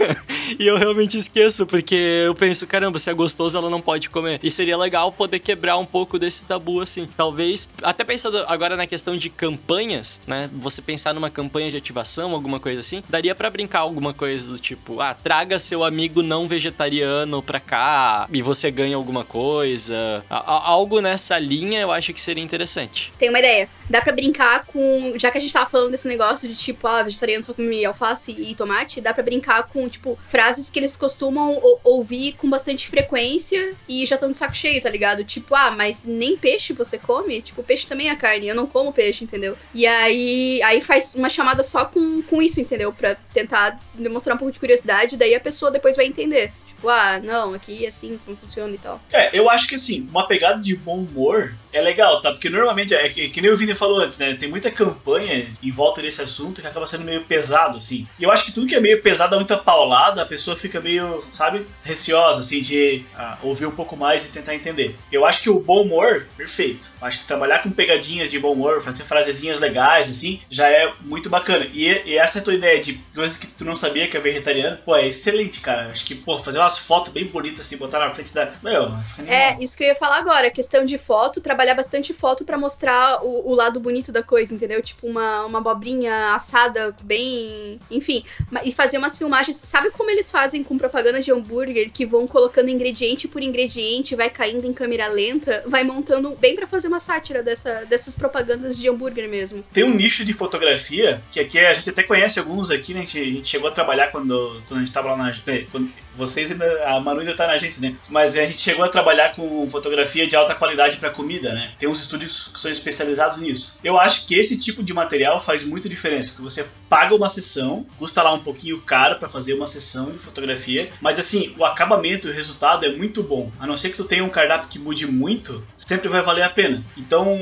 [0.58, 1.94] e eu realmente esqueço, porque
[2.26, 4.40] eu penso, caramba, se é gostoso, ela não pode comer.
[4.42, 7.06] E seria legal poder quebrar um pouco desse tabu, assim.
[7.16, 10.48] Talvez, até pensando agora na questão de campanhas, né?
[10.54, 14.58] Você pensar numa campanha de ativação, alguma coisa assim, daria pra brincar alguma coisa do
[14.58, 20.24] tipo, ah, traga seu amigo não vegetariano pra cá e você ganha alguma coisa.
[20.30, 23.12] A- a- algo nessa linha eu acho que seria interessante.
[23.18, 23.68] Tem uma ideia.
[23.90, 25.14] Dá pra brincar com.
[25.16, 28.32] Já que a gente tava falando desse negócio de tipo, ah, vegetariano só come alface
[28.32, 32.88] e tomate, dá pra brincar com, tipo, frases que eles costumam ou- ouvir com bastante
[32.88, 35.24] frequência e já estão de saco cheio, tá ligado?
[35.24, 37.42] Tipo, ah, mas nem peixe você come?
[37.42, 39.56] Tipo, peixe também é carne, eu não como peixe, entendeu?
[39.74, 42.92] E aí, aí faz uma chamada só com, com isso, entendeu?
[42.92, 46.52] Pra tentar demonstrar um pouco de curiosidade, daí a pessoa depois vai entender.
[46.76, 49.00] Tipo, ah, não, aqui é assim como funciona e tal.
[49.10, 52.32] É, eu acho que assim, uma pegada de bom humor é legal, tá?
[52.32, 54.34] Porque normalmente, é que, que nem o Vini falou antes, né?
[54.34, 58.06] Tem muita campanha em volta desse assunto que acaba sendo meio pesado, assim.
[58.18, 61.24] E eu acho que tudo que é meio pesado, muita paulada, a pessoa fica meio,
[61.32, 64.96] sabe, receosa, assim, de ah, ouvir um pouco mais e tentar entender.
[65.12, 66.90] Eu acho que o bom humor, perfeito.
[67.00, 70.92] Eu acho que trabalhar com pegadinhas de bom humor, fazer frasezinhas legais, assim, já é
[71.02, 71.66] muito bacana.
[71.72, 74.20] E, e essa é a tua ideia de coisa que tu não sabia que é
[74.20, 75.88] vegetariano, pô, é excelente, cara.
[75.90, 78.50] Acho que, pô, fazer umas fotos bem bonitas, assim, botar na frente da.
[78.62, 78.94] Meu.
[79.26, 83.24] É, isso que eu ia falar agora, questão de foto, trabalhar bastante foto pra mostrar
[83.24, 84.82] o, o lado bonito da coisa, entendeu?
[84.82, 87.78] Tipo, uma, uma abobrinha assada bem.
[87.90, 88.24] Enfim.
[88.64, 89.60] E fazer umas filmagens.
[89.62, 94.30] Sabe como eles fazem com propaganda de hambúrguer que vão colocando ingrediente por ingrediente, vai
[94.30, 98.88] caindo em câmera lenta, vai montando bem pra fazer uma sátira dessa, dessas propagandas de
[98.88, 99.64] hambúrguer mesmo.
[99.72, 103.00] Tem um nicho de fotografia que aqui a gente até conhece alguns aqui, né?
[103.00, 105.36] A gente, a gente chegou a trabalhar quando, quando a gente tava lá na.
[105.70, 106.66] Quando, vocês ainda.
[106.86, 107.94] A Manu ainda tá na gente, né?
[108.10, 111.72] Mas a gente chegou a trabalhar com fotografia de alta qualidade pra comida, né?
[111.78, 113.76] Tem uns estúdios que são especializados nisso.
[113.82, 117.86] Eu acho que esse tipo de material faz muita diferença, porque você paga uma sessão,
[117.98, 122.28] custa lá um pouquinho caro pra fazer uma sessão de fotografia, mas assim, o acabamento
[122.28, 123.50] e o resultado é muito bom.
[123.58, 126.50] A não ser que tu tenha um cardápio que mude muito, sempre vai valer a
[126.50, 126.82] pena.
[126.96, 127.36] Então,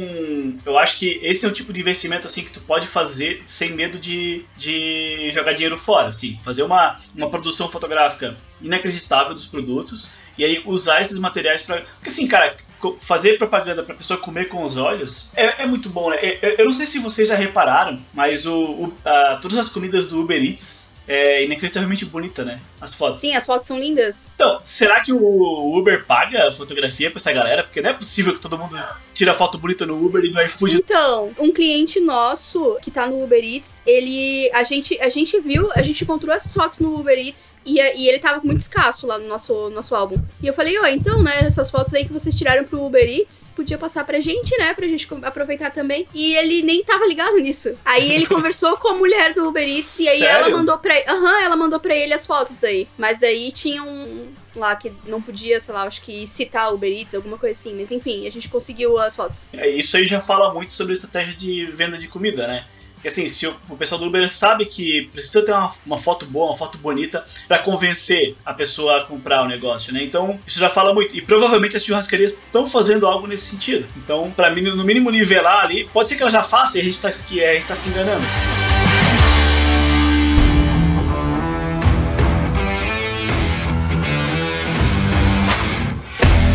[0.64, 3.72] eu acho que esse é o tipo de investimento assim que tu pode fazer sem
[3.72, 10.08] medo de, de jogar dinheiro fora, assim, fazer uma, uma produção fotográfica inacreditável dos produtos
[10.36, 11.82] e aí usar esses materiais pra.
[11.82, 12.56] porque assim, cara,
[13.00, 16.16] fazer propaganda pra pessoa comer com os olhos é, é muito bom, né?
[16.20, 19.68] É- é- Eu não sei se vocês já repararam, mas o, o- a- todas as
[19.68, 22.60] comidas do Uber Eats é inacreditavelmente bonita, né?
[22.84, 23.20] As fotos.
[23.20, 24.32] Sim, as fotos são lindas.
[24.34, 27.64] Então, será que o Uber paga a fotografia pra essa galera?
[27.64, 28.76] Porque não é possível que todo mundo
[29.12, 30.76] tira foto bonita no Uber e no iFood.
[30.76, 34.50] Então, um cliente nosso que tá no Uber Eats, ele.
[34.52, 38.08] A gente, a gente viu, a gente encontrou essas fotos no Uber Eats e, e
[38.08, 40.16] ele tava muito escasso lá no nosso, nosso álbum.
[40.42, 43.52] E eu falei, ó, então, né, essas fotos aí que vocês tiraram pro Uber Eats,
[43.54, 46.06] podia passar pra gente, né, pra gente aproveitar também.
[46.12, 47.74] E ele nem tava ligado nisso.
[47.84, 50.56] Aí ele conversou com a mulher do Uber Eats e aí ela Sério?
[50.56, 52.73] mandou pra Aham, ela mandou pra ele as fotos daí.
[52.98, 57.14] Mas daí tinha um lá que não podia, sei lá, acho que citar Uber Eats,
[57.14, 57.74] alguma coisa assim.
[57.74, 59.48] Mas enfim, a gente conseguiu as fotos.
[59.52, 62.64] É, Isso aí já fala muito sobre a estratégia de venda de comida, né?
[63.04, 66.24] Porque assim, se o, o pessoal do Uber sabe que precisa ter uma, uma foto
[66.24, 70.02] boa, uma foto bonita, pra convencer a pessoa a comprar o negócio, né?
[70.02, 71.14] Então, isso já fala muito.
[71.14, 73.86] E provavelmente as churrascarias estão fazendo algo nesse sentido.
[73.98, 76.84] Então, pra mim, no mínimo nivelar ali, pode ser que ela já faça e a
[76.84, 78.24] gente tá, que a gente tá se enganando.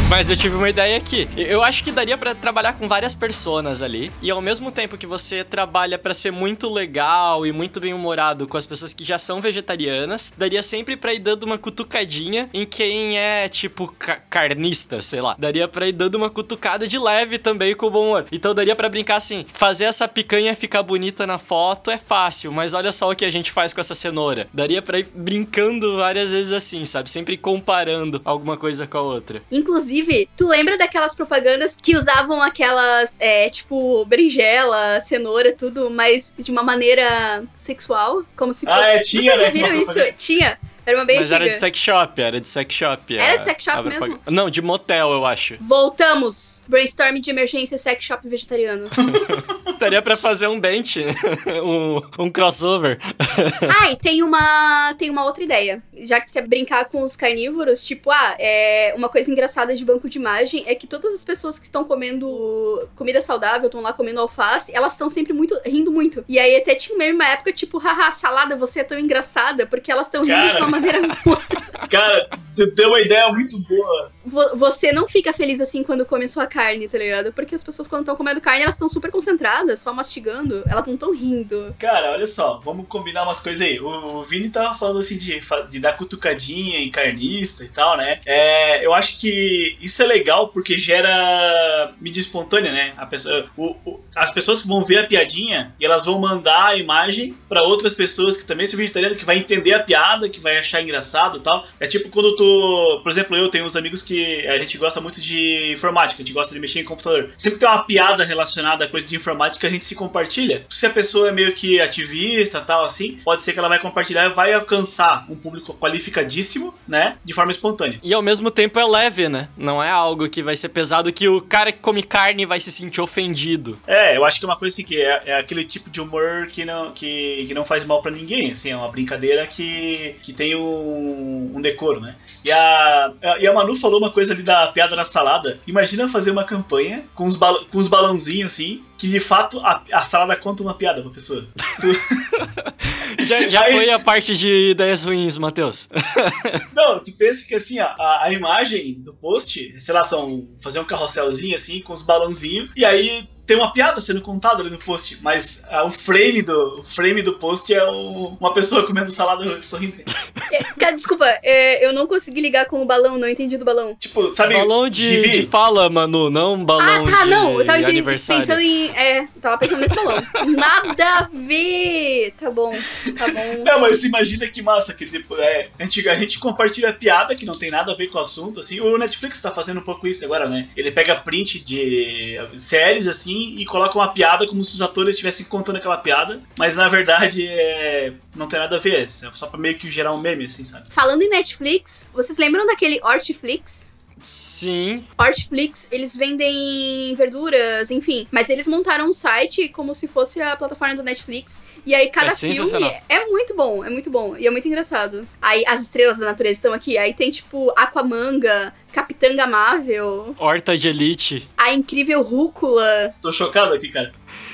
[0.09, 1.29] Mas eu tive uma ideia aqui.
[1.37, 4.11] Eu acho que daria pra trabalhar com várias personas ali.
[4.23, 8.47] E ao mesmo tempo que você trabalha pra ser muito legal e muito bem humorado
[8.47, 12.65] com as pessoas que já são vegetarianas, daria sempre pra ir dando uma cutucadinha em
[12.65, 15.35] quem é, tipo, ca- carnista, sei lá.
[15.37, 18.25] Daria pra ir dando uma cutucada de leve também com o bom humor.
[18.31, 22.73] Então daria pra brincar assim: fazer essa picanha ficar bonita na foto é fácil, mas
[22.73, 24.47] olha só o que a gente faz com essa cenoura.
[24.51, 27.09] Daria pra ir brincando várias vezes assim, sabe?
[27.11, 29.43] Sempre comparando alguma coisa com a outra.
[29.51, 29.98] Inclusive,
[30.37, 36.63] tu lembra daquelas propagandas que usavam aquelas, é, tipo, berinjela, cenoura, tudo, mas de uma
[36.63, 38.23] maneira sexual?
[38.35, 38.87] Como se Ah, fosse.
[38.87, 39.85] é, tinha, Vocês né, viram uma isso?
[39.85, 40.13] propaganda.
[40.17, 40.59] Tinha.
[40.85, 41.43] Era uma bem Mas antiga.
[41.45, 43.15] era de sex shop, era de sex shop.
[43.15, 44.19] Era a- de sex shop mesmo?
[44.25, 45.55] Não, de motel, eu acho.
[45.61, 46.63] Voltamos.
[46.67, 48.87] Brainstorm de emergência sex shop vegetariano.
[49.79, 50.99] Daria pra fazer um dente,
[51.63, 52.99] um, um crossover.
[53.81, 55.81] ah, e tem uma, tem uma outra ideia.
[56.03, 59.85] Já que tu quer brincar com os carnívoros, tipo, ah, é uma coisa engraçada de
[59.85, 63.93] banco de imagem é que todas as pessoas que estão comendo comida saudável, estão lá
[63.93, 66.23] comendo alface, elas estão sempre muito rindo muito.
[66.27, 69.91] E aí até tinha meme uma época, tipo, haha, salada, você é tão engraçada, porque
[69.91, 70.59] elas estão rindo de Cara.
[70.59, 71.89] uma maneira muito.
[71.89, 74.11] Cara, tu deu uma ideia muito boa.
[74.25, 77.31] Vo- Você não fica feliz assim quando come sua carne, tá ligado?
[77.33, 80.85] Porque as pessoas, quando estão comendo carne, elas estão super concentradas caladas, só mastigando, elas
[80.85, 81.75] não estão rindo.
[81.79, 83.79] Cara, olha só, vamos combinar umas coisas aí.
[83.79, 83.87] O,
[84.19, 88.19] o Vini tava falando assim de, de dar cutucadinha em carnista e tal, né?
[88.25, 92.93] É, eu acho que isso é legal porque gera mídia espontânea, né?
[92.97, 96.75] A pessoa, o- o- as pessoas vão ver a piadinha e elas vão mandar a
[96.75, 100.57] imagem pra outras pessoas que também são vegetarianas, que vai entender a piada, que vai
[100.57, 101.65] achar engraçado e tal.
[101.79, 102.99] É tipo quando tu.
[103.03, 106.33] Por exemplo, eu tenho uns amigos que a gente gosta muito de informática, a gente
[106.33, 107.31] gosta de mexer em computador.
[107.37, 110.65] Sempre tem uma piada relacionada a coisa de informática, a gente se compartilha.
[110.69, 114.29] Se a pessoa é meio que ativista tal, assim, pode ser que ela vai compartilhar
[114.29, 117.17] e vai alcançar um público qualificadíssimo, né?
[117.23, 117.99] De forma espontânea.
[118.03, 119.49] E ao mesmo tempo é leve, né?
[119.57, 122.71] Não é algo que vai ser pesado que o cara que come carne vai se
[122.71, 123.79] sentir ofendido.
[123.87, 126.47] É, eu acho que é uma coisa assim que é, é aquele tipo de humor
[126.47, 130.33] que não, que, que não faz mal pra ninguém, assim, é uma brincadeira que, que
[130.33, 132.15] tem um, um decoro, né?
[132.43, 135.59] E a, e a Manu falou uma coisa ali da piada na salada.
[135.67, 139.83] Imagina fazer uma campanha com os, bal, com os balãozinhos assim, que de fato a,
[139.91, 141.45] a salada conta uma piada pra pessoa.
[143.19, 145.89] Já, já Aí- foi a parte de ideias ruins, Matheus.
[146.73, 150.79] Não, tu pensa que assim, ó, a, a imagem do post, sei lá, são fazer
[150.79, 154.77] um carrosselzinho assim, com os balãozinhos, e aí tem uma piada sendo contada ali no
[154.77, 159.09] post, mas ah, o frame do o frame do post é um- uma pessoa comendo
[159.11, 159.95] salada sorrindo.
[160.51, 163.95] É, cara, desculpa, é, eu não consegui ligar com o balão, não entendi do balão.
[163.99, 164.55] Tipo, sabe?
[164.55, 165.29] balão de, gibi?
[165.29, 168.89] de fala, Manu, não balão ah, tá, de não, eu tava pensando em.
[168.97, 170.17] É, eu tava pensando nesse balão.
[170.47, 172.33] Nada a ver!
[172.39, 172.71] Tá bom,
[173.15, 173.63] tá bom.
[173.63, 177.45] Não, mas imagina que massa, que depois, é, a, gente, a gente compartilha piada que
[177.45, 178.79] não tem nada a ver com o assunto, assim.
[178.79, 180.67] O Netflix tá fazendo um pouco isso agora, né?
[180.75, 185.45] Ele pega print de séries, assim, e coloca uma piada como se os atores estivessem
[185.45, 189.59] contando aquela piada, mas na verdade é, não tem nada a ver, é só pra
[189.59, 190.87] meio que gerar um meme, assim, sabe?
[190.89, 193.91] Falando em Netflix, vocês lembram daquele Hortiflix?
[194.21, 195.05] Sim.
[195.17, 198.27] Hortiflix, eles vendem verduras, enfim.
[198.31, 201.61] Mas eles montaram um site como se fosse a plataforma do Netflix.
[201.85, 204.35] E aí cada É filme é muito bom, é muito bom.
[204.37, 205.27] E é muito engraçado.
[205.41, 206.97] Aí as estrelas da natureza estão aqui.
[206.97, 211.47] Aí tem tipo Aquamanga, Capitanga Amável, Horta de Elite.
[211.57, 213.13] a incrível Rúcula.
[213.21, 214.11] Tô chocado aqui, cara.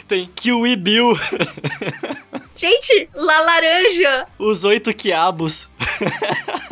[0.07, 1.11] Tem Kiwi Bill.
[2.55, 4.27] Gente, La Laranja!
[4.39, 5.67] Os oito quiabos.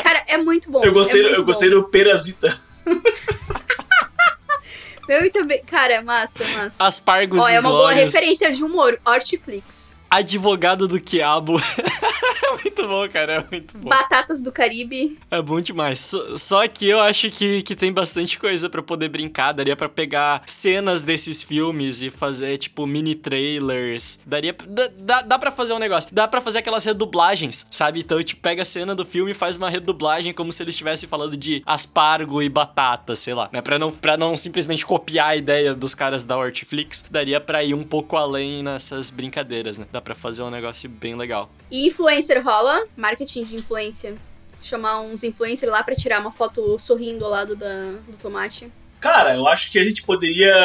[0.02, 0.84] Cara, é muito bom.
[0.84, 2.56] Eu gostei, é eu gostei do Perasita.
[5.08, 5.62] Meu e também.
[5.66, 6.84] Cara, massa, massa.
[6.84, 9.00] Aspargos Ó, é uma boa referência de humor.
[9.06, 9.98] Hortiflix.
[10.10, 11.60] Advogado do quiabo.
[12.44, 13.34] é muito bom, cara.
[13.34, 13.90] É muito bom.
[13.90, 15.18] Batatas do Caribe.
[15.30, 16.00] É bom demais.
[16.00, 19.52] Só, só que eu acho que, que tem bastante coisa pra poder brincar.
[19.52, 24.20] Daria pra pegar cenas desses filmes e fazer, tipo, mini trailers.
[24.26, 24.56] Daria.
[24.68, 26.10] Dá, dá, dá pra fazer um negócio.
[26.14, 28.00] Dá pra fazer aquelas redublagens, sabe?
[28.00, 31.08] Então, tipo, pega a cena do filme e faz uma redublagem como se eles estivessem
[31.08, 33.50] falando de aspargo e batata, sei lá.
[33.52, 33.62] Né?
[33.62, 37.74] Pra, não, pra não simplesmente copiar a ideia dos caras da Hortiflix, daria pra ir
[37.74, 39.86] um pouco além nessas brincadeiras, né?
[39.92, 41.50] Dá pra fazer um negócio bem legal.
[41.72, 42.88] E influencer rola.
[42.96, 44.16] Marketing de influência.
[44.62, 48.72] Chamar uns influencers lá pra tirar uma foto sorrindo ao lado da, do tomate.
[49.04, 50.56] Cara, eu acho que a gente poderia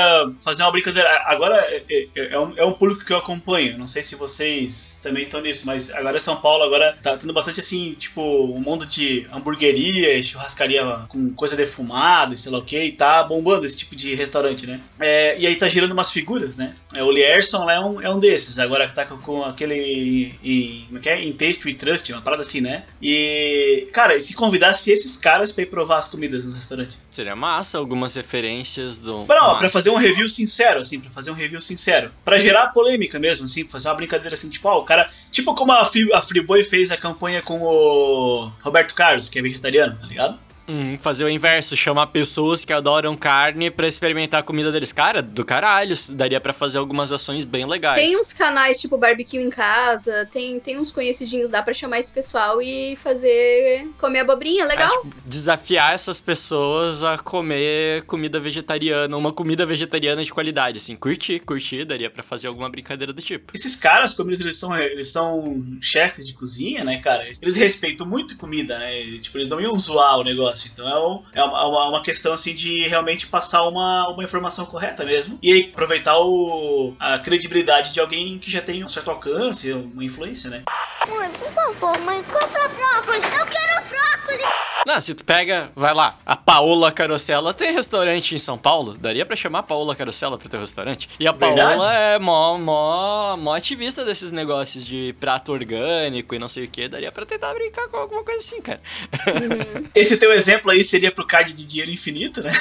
[0.44, 1.08] fazer uma brincadeira.
[1.26, 3.76] Agora é, é- é um, é um público que eu acompanho.
[3.76, 7.58] Não sei se vocês também estão nisso, mas agora São Paulo agora tá tendo bastante
[7.58, 12.78] assim, tipo, um mundo de hamburgueria, churrascaria com coisa defumada, e sei lá o que,
[12.80, 14.80] e tá bombando esse tipo de restaurante, né?
[15.00, 16.76] É, e aí tá gerando umas figuras, né?
[16.96, 20.32] É, o Lierson lá é um, é um desses, agora que tá com, com aquele.
[20.44, 21.32] Em, como é que é?
[21.32, 22.84] Taste We Trust, uma parada assim, né?
[23.02, 23.88] E.
[23.92, 26.96] Cara, e se convidasse esses caras pra ir provar as comidas no restaurante?
[27.10, 28.27] Seria massa, algumas referências
[28.98, 29.18] do.
[29.18, 29.70] Não, pra Massa.
[29.70, 32.10] fazer um review sincero, assim, pra fazer um review sincero.
[32.24, 35.10] Pra gerar polêmica mesmo, assim, pra fazer uma brincadeira assim, tipo, ó, o cara.
[35.30, 39.42] Tipo como a, Free, a Freeboy fez a campanha com o Roberto Carlos, que é
[39.42, 40.38] vegetariano, tá ligado?
[40.68, 44.92] Hum, fazer o inverso, chamar pessoas que adoram carne pra experimentar a comida deles.
[44.92, 48.04] Cara, do caralho, isso daria pra fazer algumas ações bem legais.
[48.04, 52.12] Tem uns canais tipo barbecue em casa, tem, tem uns conhecidinhos, dá pra chamar esse
[52.12, 53.88] pessoal e fazer.
[53.98, 54.92] comer abobrinha, legal?
[54.92, 60.94] É, tipo, desafiar essas pessoas a comer comida vegetariana, uma comida vegetariana de qualidade, assim,
[60.94, 63.52] curtir, curtir, daria pra fazer alguma brincadeira do tipo.
[63.54, 67.26] Esses caras, como eles, eles são, eles são chefes de cozinha, né, cara?
[67.40, 69.16] Eles respeitam muito comida, né?
[69.22, 70.57] Tipo, eles não iam zoar o negócio.
[70.66, 75.38] Então é, é uma, uma- questão, assim, de realmente passar uma, uma informação correta mesmo.
[75.42, 80.48] E aproveitar o, a credibilidade de alguém que já tem um certo alcance, uma influência,
[80.48, 80.62] né?
[81.06, 83.24] Mãe, por favor, mãe, compra brócolis.
[83.24, 84.46] Eu quero brócolis.
[84.86, 88.94] Não, se tu pega, vai lá, a Paola Carosella tem restaurante em São Paulo.
[88.94, 91.08] Daria pra chamar a Paola Carosella pro teu restaurante.
[91.20, 91.76] E a Verdade.
[91.76, 96.68] Paola é mó, mó, mó ativista desses negócios de prato orgânico e não sei o
[96.68, 96.88] que.
[96.88, 98.80] Daria pra tentar brincar com alguma coisa assim, cara.
[99.94, 102.52] Esse teu exemplo aí seria pro card de dinheiro infinito, né?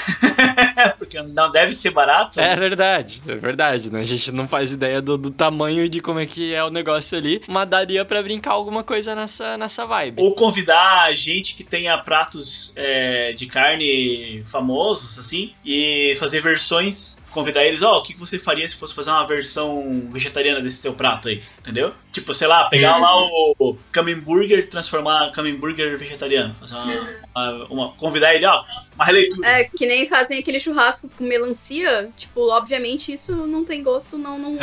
[0.98, 2.40] Porque não deve ser barato.
[2.40, 4.02] É verdade, é verdade, né?
[4.02, 7.18] A gente não faz ideia do, do tamanho de como é que é o negócio
[7.18, 10.22] ali, mas daria pra brincar alguma coisa nessa, nessa vibe.
[10.22, 17.17] Ou convidar gente que tenha pratos é, de carne famosos, assim, e fazer versões.
[17.32, 20.94] Convidar eles, ó, o que você faria se fosse fazer uma versão vegetariana desse teu
[20.94, 21.94] prato aí, entendeu?
[22.12, 23.16] Tipo, sei lá, pegar lá
[23.60, 26.56] o Camembert e transformar Camembert vegetariano.
[26.56, 26.96] Fazer uma,
[27.36, 28.64] uma- uma- Convidar ele, ó,
[28.96, 29.48] uma releitura.
[29.48, 32.10] É, que nem fazem aquele churrasco com melancia.
[32.18, 34.60] Tipo, obviamente isso não tem gosto, não, não, não,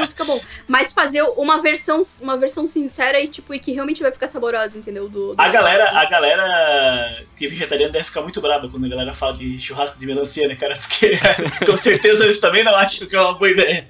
[0.00, 0.40] não fica bom.
[0.66, 4.78] Mas fazer uma versão, uma versão sincera e, tipo, e que realmente vai ficar saborosa,
[4.78, 5.06] entendeu?
[5.08, 8.88] Do, do A galera, a galera que é vegetariana deve ficar muito brava quando a
[8.88, 10.74] galera fala de churrasco de melancia, né, cara?
[10.80, 11.12] Porque
[11.66, 13.86] com certeza eles também não acham que é uma boa ideia.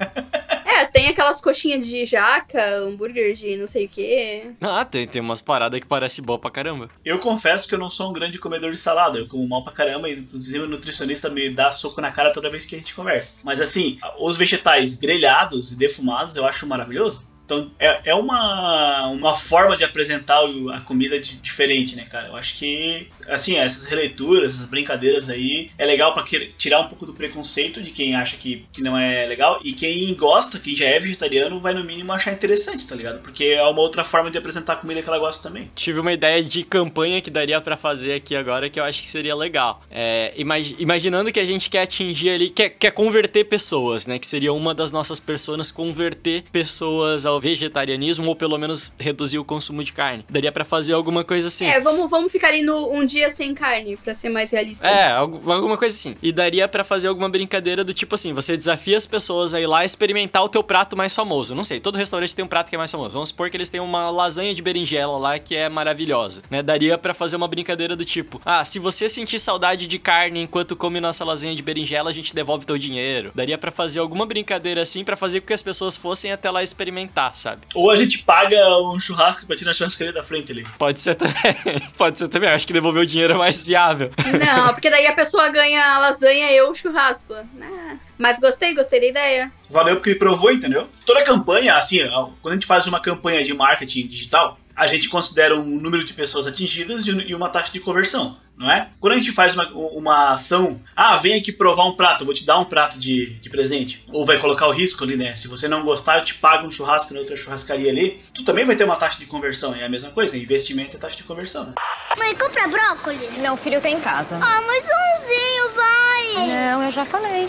[0.65, 4.51] É, tem aquelas coxinhas de jaca, hambúrguer de não sei o quê.
[4.61, 6.89] Ah, tem, tem umas paradas que parece boa pra caramba.
[7.05, 9.73] Eu confesso que eu não sou um grande comedor de salada, eu como mal pra
[9.73, 12.95] caramba, e inclusive o nutricionista me dá soco na cara toda vez que a gente
[12.95, 13.41] conversa.
[13.43, 17.23] Mas assim, os vegetais grelhados e defumados eu acho maravilhoso.
[17.47, 20.41] Então é, é uma, uma forma de apresentar
[20.75, 22.29] a comida de- diferente, né, cara?
[22.29, 27.07] Eu acho que, assim, essas releituras, essas brincadeiras aí, é legal que- tirar um pouco
[27.07, 29.61] do preconceito de quem acha que, que não é legal.
[29.65, 33.21] E quem gosta, quem já é vegetariano, vai no mínimo achar interessante, tá ligado?
[33.23, 35.71] Porque é uma outra forma de apresentar a comida que ela gosta também.
[35.75, 39.07] Tive uma ideia de campanha que daria pra fazer aqui agora que eu acho que
[39.07, 39.83] seria legal.
[39.91, 44.19] É, imagi- imaginando que a gente quer atingir ali, quer, quer converter pessoas, né?
[44.19, 49.45] Que seria uma das nossas personas converter pessoas ao vegetarianismo ou pelo menos reduzir o
[49.45, 50.25] consumo de carne.
[50.29, 51.67] Daria pra fazer alguma coisa assim.
[51.67, 54.87] É, vamos, vamos ficar ali no um dia sem carne, pra ser mais realista.
[54.87, 56.17] É, algu- alguma coisa assim.
[56.23, 59.67] E daria pra fazer alguma brincadeira do tipo assim, você desafia as pessoas a ir
[59.67, 61.55] lá experimentar o teu prato mais famoso.
[61.55, 63.15] Não sei, todo restaurante tem um prato que é mais famoso.
[63.15, 66.63] Vamos supor que eles têm uma lasanha de berinjela lá que é maravilhosa, né?
[66.63, 70.77] Daria pra fazer uma brincadeira do tipo, ah, se você sentir saudade de carne enquanto
[70.77, 73.33] come nossa lasanha de berinjela, a gente devolve teu dinheiro.
[73.35, 76.63] Daria pra fazer alguma brincadeira assim pra fazer com que as pessoas fossem até lá
[76.63, 77.63] experimentar, sabe?
[77.75, 80.67] Ou a gente paga um churrasco pra tirar a churrascaria da frente ali.
[80.79, 81.35] Pode ser também.
[81.97, 82.49] Pode ser também.
[82.51, 84.11] Acho que devolver o dinheiro é mais viável.
[84.45, 87.35] Não, porque daí a pessoa ganha a lasanha e eu o churrasco.
[87.55, 87.99] né?
[88.19, 89.53] Mas gostei, gostei da ideia.
[89.69, 90.89] Valeu porque provou, entendeu?
[91.05, 91.99] Toda campanha, assim,
[92.41, 96.13] quando a gente faz uma campanha de marketing digital, a gente considera um número de
[96.13, 98.89] pessoas atingidas e um- e uma taxa de conversão, não é?
[99.01, 102.35] Quando a gente faz uma, uma ação, ah, vem aqui provar um prato, eu vou
[102.35, 105.35] te dar um prato de, de presente, ou vai colocar o risco ali, né?
[105.35, 108.65] Se você não gostar, eu te pago um churrasco na outra churrascaria ali, tu também
[108.65, 111.65] vai ter uma taxa de conversão, é a mesma coisa, investimento é taxa de conversão,
[111.65, 111.73] né?
[112.19, 113.39] Mãe, compra brócolis.
[113.39, 114.37] Não, filho, tem em casa.
[114.43, 116.49] Ah, mas umzinho, vai.
[116.49, 117.49] Não, eu já falei.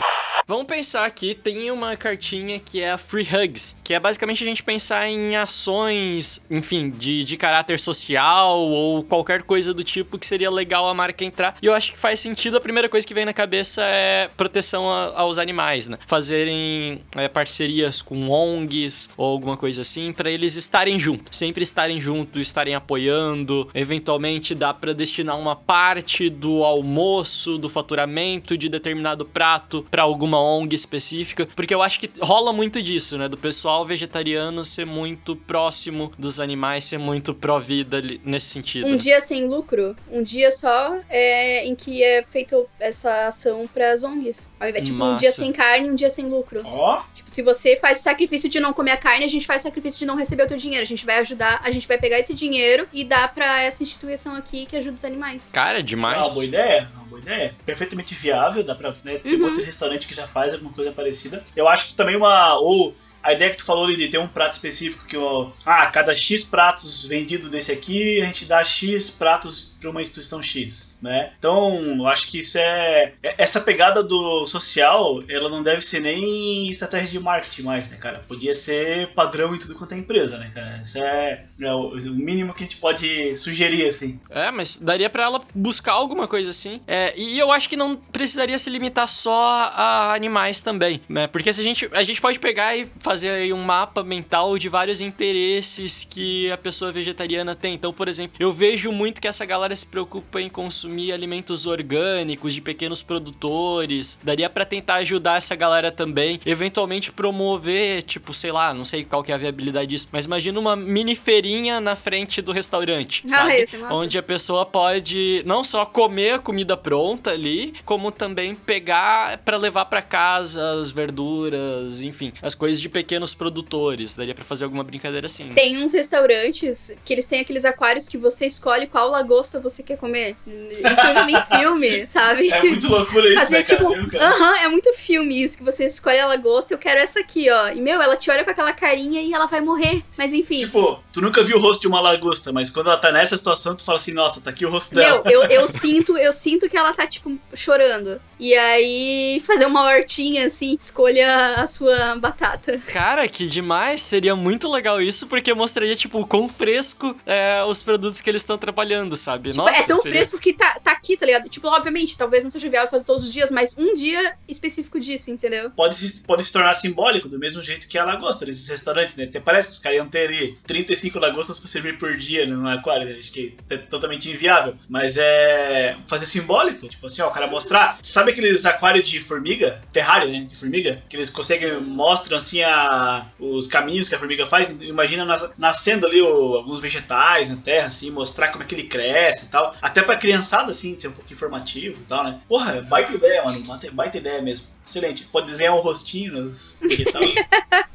[0.49, 4.47] Vamos pensar aqui, tem uma cartinha que é a Free Hugs, que é basicamente a
[4.47, 10.25] gente pensar em ações, enfim, de, de caráter social ou qualquer coisa do tipo que
[10.25, 11.57] seria legal a marca entrar.
[11.61, 14.89] E eu acho que faz sentido, a primeira coisa que vem na cabeça é proteção
[14.89, 15.97] a- aos animais, né?
[16.07, 21.99] Fazerem é, parcerias com ONGs ou alguma coisa assim, pra eles estarem juntos, sempre estarem
[21.99, 23.67] juntos, estarem apoiando.
[23.73, 30.36] Eventualmente dá pra destinar uma parte do almoço, do faturamento de determinado prato pra alguma
[30.39, 33.27] ONG específica, porque eu acho que rola muito disso, né?
[33.27, 38.87] Do pessoal vegetariano ser muito próximo dos animais, ser muito pró-vida nesse sentido.
[38.87, 38.97] Um né?
[38.97, 44.51] dia sem lucro, um dia só é, em que é feita essa ação pras ONGs.
[44.59, 45.19] Ao invés, tipo, um Massa.
[45.19, 46.61] dia sem carne, um dia sem lucro.
[46.65, 49.99] Ó, Tipo, se você faz sacrifício de não comer a carne, a gente faz sacrifício
[49.99, 50.83] de não receber o teu dinheiro.
[50.83, 54.35] A gente vai ajudar, a gente vai pegar esse dinheiro e dar pra essa instituição
[54.35, 55.51] aqui que ajuda os animais.
[55.51, 56.19] Cara, é demais.
[56.19, 57.55] uma boa ideia, uma boa ideia.
[57.65, 58.95] Perfeitamente viável, dá pra.
[59.03, 59.45] Né, tem Uhum.
[59.45, 61.43] outro restaurante que já faz alguma coisa parecida.
[61.55, 62.55] Eu acho que também uma.
[62.59, 65.85] Ou a ideia que tu falou ali de ter um prato específico que, ó, ah,
[65.87, 70.95] cada X pratos vendido desse aqui, a gente dá X pratos pra uma instituição X,
[71.01, 71.31] né?
[71.37, 73.13] Então, eu acho que isso é.
[73.23, 77.97] é- Essa pegada do social, ela não deve ser nem estratégia de marketing mais, né,
[77.97, 78.19] cara?
[78.27, 80.81] Podia ser padrão em tudo quanto é empresa, né, cara?
[80.83, 84.19] Isso é, é o o mínimo que a gente pode sugerir, assim.
[84.29, 86.81] É, mas daria pra ela buscar alguma coisa assim.
[86.87, 91.27] É, e eu acho que não precisaria se limitar só a animais também, né?
[91.27, 94.69] Porque se a gente, a gente pode pegar e fazer aí um mapa mental de
[94.69, 97.73] vários interesses que a pessoa vegetariana tem.
[97.73, 102.53] Então, por exemplo, eu vejo muito que essa galera se preocupa em consumir alimentos orgânicos
[102.53, 104.19] de pequenos produtores.
[104.23, 109.23] Daria pra tentar ajudar essa galera também, eventualmente promover, tipo, sei lá, não sei qual
[109.23, 113.29] que é a viabilidade disso, mas imagina uma mini feirinha na frente do restaurante, Ah,
[113.29, 113.53] sabe?
[113.55, 113.79] esse é.
[113.93, 119.57] Onde a pessoa pode não só comer a comida pronta ali, como também pegar pra
[119.57, 124.15] levar pra casa as verduras, enfim, as coisas de pequenos produtores.
[124.15, 125.49] Daria pra fazer alguma brincadeira assim.
[125.49, 129.97] Tem uns restaurantes que eles têm aqueles aquários que você escolhe qual lagosta você quer
[129.97, 130.35] comer.
[130.79, 132.51] Isso eu já vi em filme, sabe?
[132.51, 134.25] É muito loucura isso, Fazer né, tipo, Viu, cara?
[134.27, 137.69] aham, é muito filme isso, que você escolhe a lagosta, eu quero essa aqui, ó.
[137.69, 140.03] E meu, ela te olha com aquela carinha e ela vai morrer.
[140.17, 140.59] Mas enfim.
[140.59, 143.75] Tipo, tu nunca viu o rosto de uma lagosta, mas quando ela tá nessa situação,
[143.75, 145.21] tu fala assim, nossa, tá aqui o rosto dela.
[145.25, 148.19] Meu, eu, eu sinto, eu sinto que ela tá, tipo, chorando.
[148.39, 152.79] E aí, fazer uma hortinha assim, escolha a sua batata.
[152.91, 154.01] Cara, que demais!
[154.01, 158.41] Seria muito legal isso, porque mostraria, tipo, o quão fresco é, os produtos que eles
[158.43, 159.51] estão trabalhando, sabe?
[159.51, 161.49] Tipo, é tão seria- fresco que tá, tá aqui, tá ligado?
[161.49, 165.31] Tipo, obviamente, talvez não seja viável fazer todos os dias, mas um dia específico disso,
[165.31, 165.69] entendeu?
[165.71, 165.95] Pode,
[166.25, 169.25] pode se tornar simbólico, do mesmo jeito que a lagosta nesses restaurantes, né?
[169.25, 172.55] Até parece que os caras iam ter ali 35 lagostas pra servir por dia né,
[172.55, 173.15] no aquário, né?
[173.17, 174.75] Acho que é totalmente inviável.
[174.89, 175.97] Mas é.
[176.07, 177.97] fazer simbólico, tipo assim, ó, o cara mostrar.
[178.01, 179.81] Sabe aqueles aquários de formiga?
[179.91, 180.45] Terrário, né?
[180.49, 181.01] De formiga?
[181.09, 184.69] Que eles conseguem, mostram assim a, os caminhos que a formiga faz.
[184.81, 188.83] Imagina nas- nascendo ali o- alguns vegetais na terra, assim, mostrar como é que ele
[188.83, 189.75] cresce e tal.
[189.81, 190.15] Até pra
[190.57, 192.39] criançada, assim, ser um pouco informativo e tal, né?
[192.47, 193.61] Porra, baita ideia, mano.
[193.93, 194.67] Baita- ideia mesmo.
[194.83, 195.25] Excelente.
[195.25, 197.35] Pode desenhar um rostinho nos vegetais.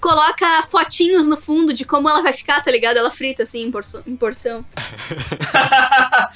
[0.00, 2.96] Coloca fotinhos no fundo de como ela vai ficar, tá ligado?
[2.96, 4.02] Ela frita assim em porção.
[4.06, 4.64] Em porção.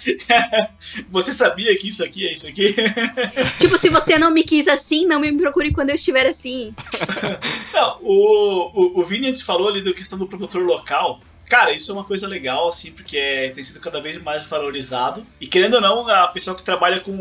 [1.08, 2.74] Você sabia que isso aqui é isso aqui?
[3.60, 6.74] tipo, se você não me quis assim, não me procure quando eu estiver assim.
[7.72, 11.20] Não, o, o, o Vini antes falou ali da questão do produtor local.
[11.52, 15.22] Cara, isso é uma coisa legal, assim, porque é- tem sido cada vez mais valorizado.
[15.38, 17.12] E querendo ou não, a pessoa que trabalha com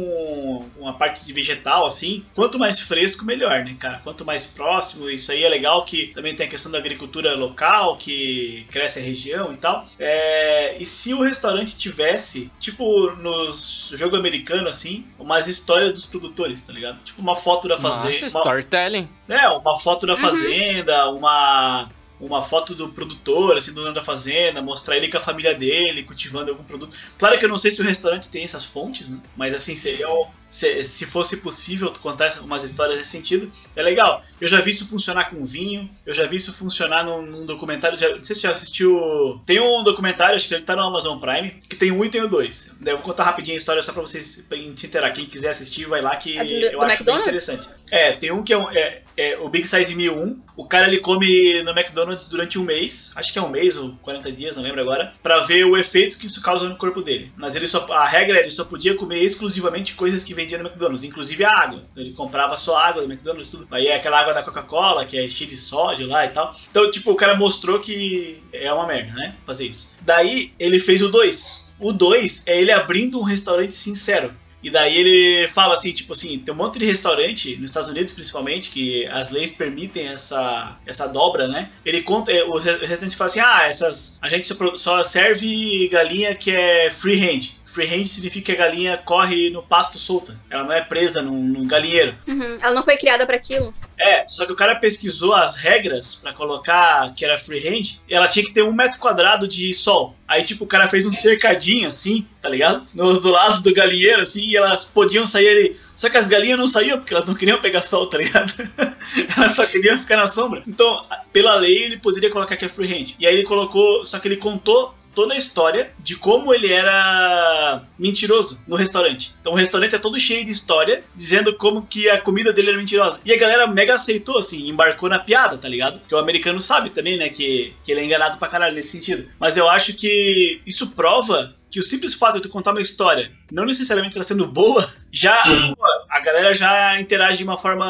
[0.80, 4.00] uma parte de vegetal, assim, quanto mais fresco, melhor, né, cara?
[4.06, 7.98] Quanto mais próximo, isso aí é legal, que também tem a questão da agricultura local,
[7.98, 9.86] que cresce a região e tal.
[10.00, 16.62] É, e se o restaurante tivesse, tipo, nos jogo americano, assim, umas histórias dos produtores,
[16.62, 17.04] tá ligado?
[17.04, 18.18] Tipo, uma foto da Nossa, fazenda.
[18.20, 19.10] uma- storytelling.
[19.28, 20.20] é, uma foto da Uhum.
[20.20, 21.90] fazenda, uma
[22.22, 26.04] uma foto do produtor, assim, do dono da fazenda, mostrar ele com a família dele,
[26.04, 26.96] cultivando algum produto.
[27.18, 29.18] Claro que eu não sei se o restaurante tem essas fontes, né?
[29.36, 30.08] Mas assim, seria
[30.50, 34.24] se, se fosse possível contar umas histórias nesse sentido, é legal.
[34.40, 37.98] Eu já vi isso funcionar com vinho, eu já vi isso funcionar num, num documentário,
[37.98, 39.42] já, não sei se você já assistiu...
[39.46, 42.22] Tem um documentário, acho que ele tá no Amazon Prime, que tem um e tem
[42.22, 42.72] o dois.
[42.86, 45.12] Eu vou contar rapidinho a história só pra vocês pra se inteirar.
[45.12, 47.46] Quem quiser assistir, vai lá que É do- eu do acho McDonald's?
[47.46, 47.81] bem interessante.
[47.92, 50.40] É, tem um que é, um- é- é o Big Size Meal 1.
[50.56, 53.92] O cara ele come no McDonald's durante um mês, acho que é um mês ou
[54.02, 57.32] 40 dias, não lembro agora, pra ver o efeito que isso causa no corpo dele.
[57.36, 60.64] Mas ele só, a regra é ele só podia comer exclusivamente coisas que vendia no
[60.66, 61.84] McDonald's, inclusive a água.
[61.92, 63.68] Então, ele comprava só água do McDonald's, tudo.
[63.70, 66.52] Aí é aquela água da Coca-Cola, que é cheia de sódio lá e tal.
[66.70, 69.36] Então, tipo, o cara mostrou que é uma merda, né?
[69.46, 69.92] Fazer isso.
[70.02, 71.66] Daí ele fez o 2.
[71.80, 74.34] O 2 é ele abrindo um restaurante sincero.
[74.64, 78.14] E daí ele fala assim, tipo assim, tem um monte de restaurante, nos Estados Unidos
[78.14, 81.70] principalmente, que as leis permitem essa, essa dobra, né?
[81.86, 86.36] Ele conta, o re- o restaurante fala assim, ah, essas, a gente só, serve galinha
[86.36, 87.56] que é free range.
[87.66, 90.38] Free range significa que a galinha corre no pasto solta.
[90.50, 92.14] Ela não é presa num, num galinheiro.
[92.28, 92.58] Uhum.
[92.62, 93.74] Ela não foi criada pra aquilo.
[94.02, 98.16] É, só que o cara pesquisou as regras pra colocar que era free range, e
[98.16, 100.16] ela tinha que ter um metro quadrado de sol.
[100.28, 102.84] Aí, tipo, o cara fez um cercadinho assim, tá ligado?
[102.96, 105.78] No, do lado do galinheiro, assim, e elas podiam sair ali.
[105.96, 108.52] Só que as galinhas não saíam porque elas não queriam pegar sol, tá ligado?
[109.38, 110.64] elas só queriam ficar na sombra.
[110.66, 113.16] Então, pela lei, ele poderia colocar que é free range.
[113.20, 117.84] E aí ele colocou, só que ele contou toda a história de como ele era
[117.98, 119.34] mentiroso no restaurante.
[119.42, 122.78] Então o restaurante é todo cheio de história, dizendo como que a comida dele era
[122.78, 123.20] mentirosa.
[123.26, 126.00] E a galera mega aceitou, assim, embarcou na piada, tá ligado?
[126.00, 129.30] Porque o americano sabe também, né, que, que ele é enganado pra caralho nesse sentido.
[129.40, 133.32] Mas eu acho que isso prova que o simples fato de tu contar uma história,
[133.52, 137.86] não necessariamente ela sendo boa, já pô, a galera já interage de uma forma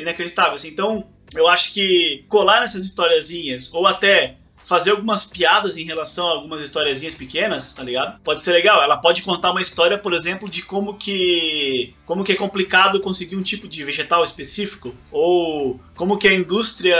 [0.00, 0.54] inacreditável.
[0.54, 0.68] Assim.
[0.68, 6.32] Então, eu acho que colar nessas historiazinhas, ou até fazer algumas piadas em relação a
[6.32, 8.20] algumas historiazinhas pequenas, tá ligado?
[8.20, 8.82] Pode ser legal.
[8.82, 13.36] Ela pode contar uma história, por exemplo, de como que como que é complicado conseguir
[13.36, 16.96] um tipo de vegetal específico ou como que a indústria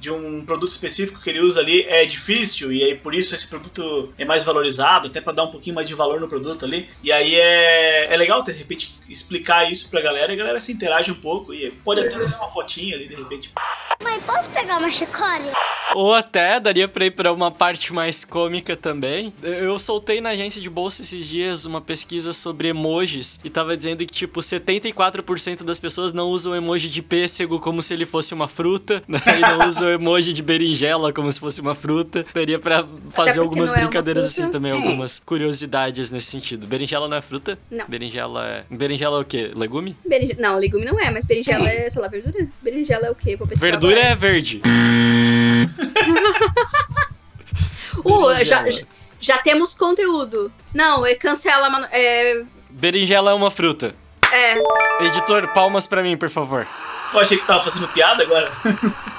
[0.00, 3.46] de um produto específico que ele usa ali é difícil e aí por isso esse
[3.46, 6.88] produto é mais valorizado, até para dar um pouquinho mais de valor no produto ali.
[7.02, 10.72] E aí é, é legal, de repente, explicar isso pra galera e a galera se
[10.72, 13.52] interage um pouco e pode até fazer uma fotinha ali, de repente.
[14.02, 15.52] Mãe, posso pegar uma chicória?
[15.94, 19.32] Ou até daria pra ir pra uma parte mais cômica também.
[19.42, 23.98] Eu soltei na agência de bolsa esses dias uma pesquisa sobre emojis e tava dizendo
[23.98, 28.48] que, tipo, 74% das pessoas não usam emoji de pêssego como se ele fosse uma
[28.48, 29.20] fruta, né?
[29.26, 32.24] E não usam emoji de berinjela como se fosse uma fruta.
[32.34, 36.66] Daria pra fazer algumas é brincadeiras assim também, algumas curiosidades nesse sentido.
[36.66, 37.58] Berinjela não é fruta?
[37.70, 37.86] Não.
[37.88, 38.64] Berinjela é.
[38.70, 39.50] Berinjela é o quê?
[39.54, 39.96] Legume?
[40.06, 42.48] Berinje- Não, legume não é, mas berinjela é, sei lá, verdura?
[42.62, 43.36] Berinjela é o quê?
[43.36, 44.12] Vou pesquisar Verdura agora.
[44.12, 44.62] é verde.
[48.04, 48.64] Uh, já,
[49.20, 50.50] já temos conteúdo.
[50.72, 51.86] Não, é cancela.
[51.92, 52.42] É.
[52.70, 53.94] Berinjela é uma fruta.
[54.32, 54.56] É.
[55.06, 56.66] Editor, palmas pra mim, por favor.
[57.12, 58.50] Eu achei que tava fazendo piada agora.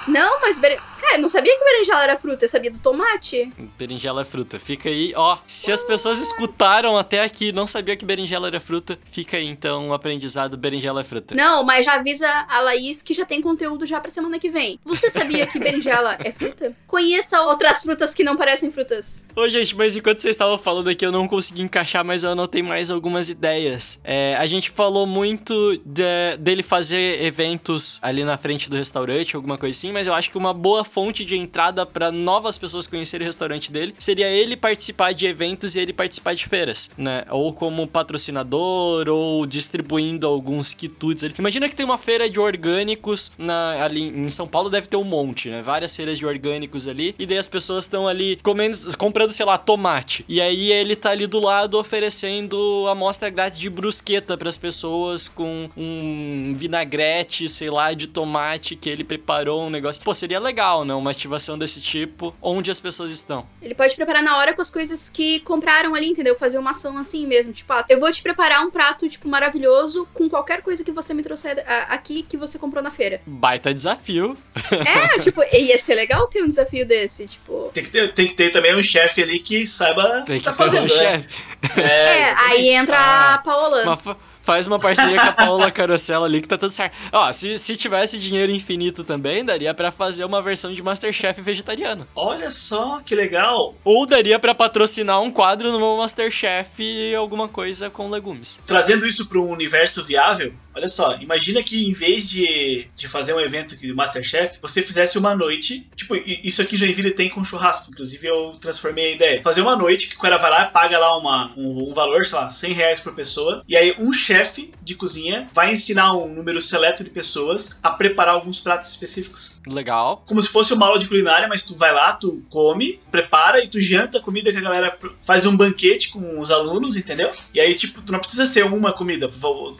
[0.07, 0.59] Não, mas.
[1.01, 3.51] Cara, eu não sabia que berinjela era fruta, eu sabia do tomate.
[3.77, 4.59] Berinjela é fruta.
[4.59, 5.37] Fica aí, ó.
[5.47, 9.45] Se as pessoas escutaram até aqui e não sabia que berinjela era fruta, fica aí
[9.47, 11.33] então o aprendizado: berinjela é fruta.
[11.35, 14.79] Não, mas já avisa a Laís que já tem conteúdo já pra semana que vem.
[14.85, 16.73] Você sabia que berinjela é fruta?
[16.87, 19.25] Conheça outras frutas que não parecem frutas.
[19.35, 22.61] Ô, gente, mas enquanto vocês estavam falando aqui, eu não consegui encaixar, mas eu anotei
[22.61, 23.99] mais algumas ideias.
[24.03, 29.57] É, a gente falou muito de- dele fazer eventos ali na frente do restaurante, alguma
[29.57, 33.25] coisa assim, mas eu acho que uma boa fonte de entrada para novas pessoas conhecerem
[33.25, 37.23] o restaurante dele seria ele participar de eventos e ele participar de feiras, né?
[37.29, 41.31] Ou como patrocinador, ou distribuindo alguns quitutes.
[41.37, 45.03] Imagina que tem uma feira de orgânicos na, ali em São Paulo, deve ter um
[45.03, 45.61] monte, né?
[45.61, 49.57] Várias feiras de orgânicos ali, e daí as pessoas estão ali comendo, comprando, sei lá,
[49.57, 50.25] tomate.
[50.27, 55.69] E aí ele tá ali do lado oferecendo amostra grátis de brusqueta pras pessoas com
[55.77, 60.01] um vinagrete, sei lá, de tomate que ele preparou, um negócio.
[60.03, 60.93] Pô, seria legal, né?
[60.93, 63.45] Uma ativação desse tipo, onde as pessoas estão.
[63.61, 66.35] Ele pode preparar na hora com as coisas que compraram ali, entendeu?
[66.37, 67.53] Fazer uma ação assim mesmo.
[67.53, 71.13] Tipo, ah, eu vou te preparar um prato, tipo, maravilhoso com qualquer coisa que você
[71.13, 73.21] me trouxer aqui que você comprou na feira.
[73.25, 74.37] Baita desafio.
[74.71, 77.69] É, tipo, ia ser legal ter um desafio desse, tipo.
[77.73, 80.45] Tem que ter, tem que ter também um chefe ali que saiba o Tem que
[80.45, 81.11] tá ter um fazendo, né?
[81.21, 81.43] chefe.
[81.79, 82.51] É, exatamente.
[82.51, 83.83] aí entra Ah, a Paola.
[83.83, 86.95] Uma fa- faz uma parceria com a Paula Carosella ali que tá tudo certo.
[87.11, 92.07] Ó, se, se tivesse dinheiro infinito também, daria pra fazer uma versão de Masterchef vegetariano.
[92.15, 93.75] Olha só que legal.
[93.83, 98.59] Ou daria pra patrocinar um quadro no meu Masterchef e alguma coisa com legumes.
[98.65, 103.33] Trazendo isso para um universo viável, olha só, imagina que em vez de, de fazer
[103.33, 107.43] um evento aqui do Masterchef, você fizesse uma noite, tipo, isso aqui Joinville tem com
[107.43, 109.43] churrasco, inclusive eu transformei a ideia.
[109.43, 112.25] Fazer uma noite que o cara vai lá e paga lá uma, um, um valor,
[112.25, 116.33] sei lá, 100 reais por pessoa, e aí um chefe de cozinha vai ensinar um
[116.33, 119.59] número seleto de pessoas a preparar alguns pratos específicos.
[119.67, 120.23] Legal.
[120.25, 123.67] Como se fosse uma aula de culinária, mas tu vai lá, tu come, prepara e
[123.67, 127.31] tu janta a comida que a galera faz um banquete com os alunos, entendeu?
[127.53, 129.31] E aí, tipo, tu não precisa ser uma comida.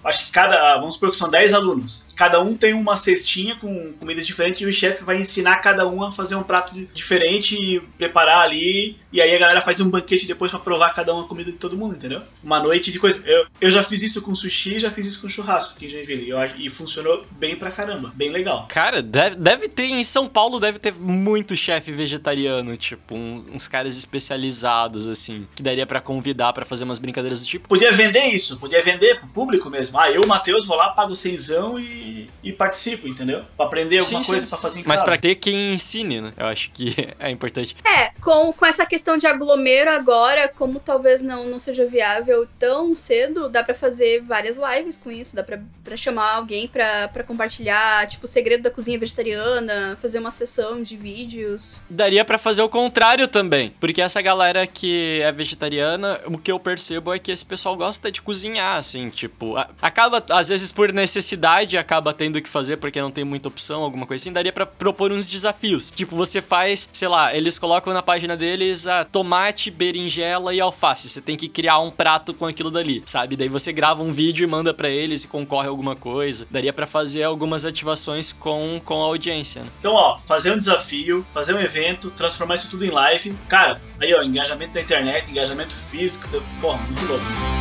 [0.03, 2.05] Acho que cada, vamos supor que são 10 alunos.
[2.15, 6.03] Cada um tem uma cestinha com comidas diferentes e o chefe vai ensinar cada um
[6.03, 8.97] a fazer um prato di- diferente e preparar ali.
[9.13, 11.75] E aí a galera faz um banquete depois pra provar cada uma comida de todo
[11.77, 12.21] mundo, entendeu?
[12.43, 13.21] Uma noite de coisa.
[13.27, 16.29] Eu, eu já fiz isso com sushi, já fiz isso com churrasco aqui em Joinville.
[16.29, 18.67] Eu e funcionou bem pra caramba, bem legal.
[18.69, 23.67] Cara, deve, deve ter, em São Paulo deve ter muito chefe vegetariano, tipo, um- uns
[23.67, 27.67] caras especializados, assim, que daria pra convidar pra fazer umas brincadeiras do tipo.
[27.67, 29.99] Podia vender isso, podia vender pro público mesmo.
[29.99, 33.43] Ah, eu, Matheus, vou lá, pago cenzão e, e participo, entendeu?
[33.57, 34.49] Pra aprender alguma Sim, coisa sim.
[34.49, 35.05] pra fazer em Mas casa.
[35.11, 36.33] pra ter quem ensine, né?
[36.37, 37.75] Eu acho que é importante.
[37.83, 42.95] É, com, com essa questão de aglomero agora, como talvez não, não seja viável tão
[42.95, 47.23] cedo, dá pra fazer várias lives com isso, dá pra, pra chamar alguém pra, pra
[47.23, 51.81] compartilhar, tipo, o segredo da cozinha vegetariana, fazer uma sessão de vídeos.
[51.89, 56.59] Daria pra fazer o contrário também, porque essa galera que é vegetariana, o que eu
[56.59, 60.91] percebo é que esse pessoal gosta de cozinhar, assim, tipo, a- acaba às vezes por
[60.91, 64.65] necessidade acaba tendo que fazer porque não tem muita opção, alguma coisa assim, daria pra
[64.65, 65.89] propor uns desafios.
[65.95, 71.07] Tipo, você faz, sei lá, eles colocam na página deles a tomate, berinjela e alface.
[71.07, 73.37] Você tem que criar um prato com aquilo dali, sabe?
[73.37, 76.45] Daí você grava um vídeo e manda pra eles e concorre a alguma coisa.
[76.51, 79.69] Daria pra fazer algumas ativações com, com a audiência, né?
[79.79, 83.33] Então, ó, fazer um desafio, fazer um evento, transformar isso tudo em live.
[83.47, 87.60] Cara, aí, ó, engajamento da internet, engajamento físico, tá- porra, muito louco.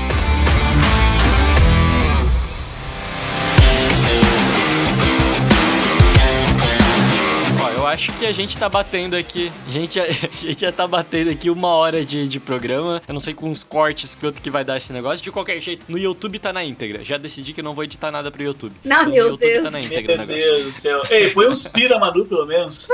[7.80, 9.50] Eu acho que a gente tá batendo aqui.
[9.66, 13.02] A gente, a gente já tá batendo aqui uma hora de, de programa.
[13.08, 15.24] Eu não sei com os cortes quanto que vai dar esse negócio.
[15.24, 17.02] De qualquer jeito, no YouTube tá na íntegra.
[17.02, 18.74] Já decidi que eu não vou editar nada pro YouTube.
[18.84, 19.64] Não, Então, meu no YouTube Deus.
[19.64, 20.52] tá na íntegra Meu negócio.
[20.52, 21.02] Deus do céu.
[21.10, 22.86] Ei, põe uns pira, Manu, pelo menos.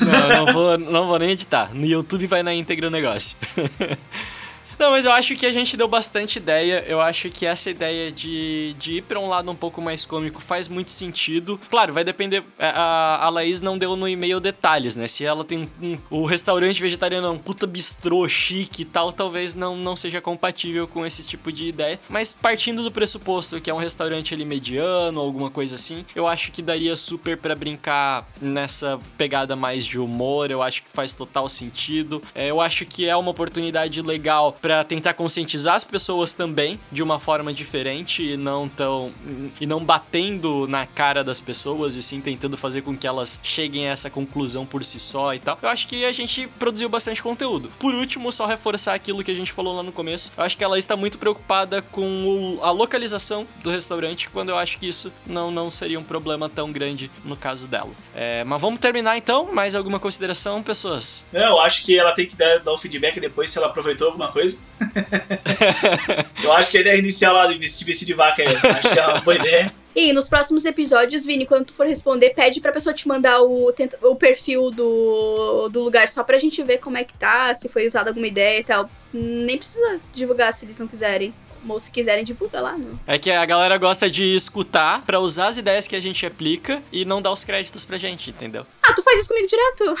[0.00, 1.74] Não, eu não vou, não vou nem editar.
[1.74, 3.36] No YouTube vai na íntegra o negócio.
[4.80, 6.82] Não, mas eu acho que a gente deu bastante ideia.
[6.88, 10.40] Eu acho que essa ideia de, de ir pra um lado um pouco mais cômico
[10.40, 11.60] faz muito sentido.
[11.68, 12.42] Claro, vai depender.
[12.58, 15.06] A, a Laís não deu no e-mail detalhes, né?
[15.06, 19.54] Se ela tem um, o restaurante vegetariano é um puta bistrô chique e tal, talvez
[19.54, 22.00] não, não seja compatível com esse tipo de ideia.
[22.08, 26.50] Mas partindo do pressuposto que é um restaurante ali mediano, alguma coisa assim, eu acho
[26.50, 30.50] que daria super pra brincar nessa pegada mais de humor.
[30.50, 32.22] Eu acho que faz total sentido.
[32.34, 37.02] É, eu acho que é uma oportunidade legal pra tentar conscientizar as pessoas também de
[37.02, 39.12] uma forma diferente e não tão
[39.60, 43.88] e não batendo na cara das pessoas e sim tentando fazer com que elas cheguem
[43.88, 45.58] a essa conclusão por si só e tal.
[45.62, 47.70] Eu acho que a gente produziu bastante conteúdo.
[47.78, 50.32] Por último, só reforçar aquilo que a gente falou lá no começo.
[50.36, 54.56] Eu acho que ela está muito preocupada com o- a localização do restaurante, quando eu
[54.58, 57.90] acho que isso não, não seria um problema tão grande no caso dela.
[58.14, 59.52] É, mas vamos terminar então.
[59.52, 61.24] Mais alguma consideração, pessoas?
[61.32, 64.06] Não, eu acho que ela tem que dar, dar o feedback depois se ela aproveitou
[64.08, 64.56] alguma coisa.
[66.42, 68.48] eu acho que a ideia inicial lá do investir de vaca aí.
[68.48, 69.72] Acho que é uma boa ideia.
[69.94, 73.72] E nos próximos episódios, Vini, quando tu for responder, pede pra pessoa te mandar o,
[74.02, 77.86] o perfil do, do lugar só pra gente ver como é que tá, se foi
[77.86, 78.88] usada alguma ideia e tal.
[79.12, 81.34] Nem precisa divulgar se eles não quiserem.
[81.68, 82.78] Ou se quiserem, divulga lá.
[82.78, 82.98] Não.
[83.06, 86.82] É que a galera gosta de escutar pra usar as ideias que a gente aplica
[86.90, 88.66] e não dar os créditos pra gente, entendeu?
[88.82, 89.94] Ah, tu faz isso comigo direto?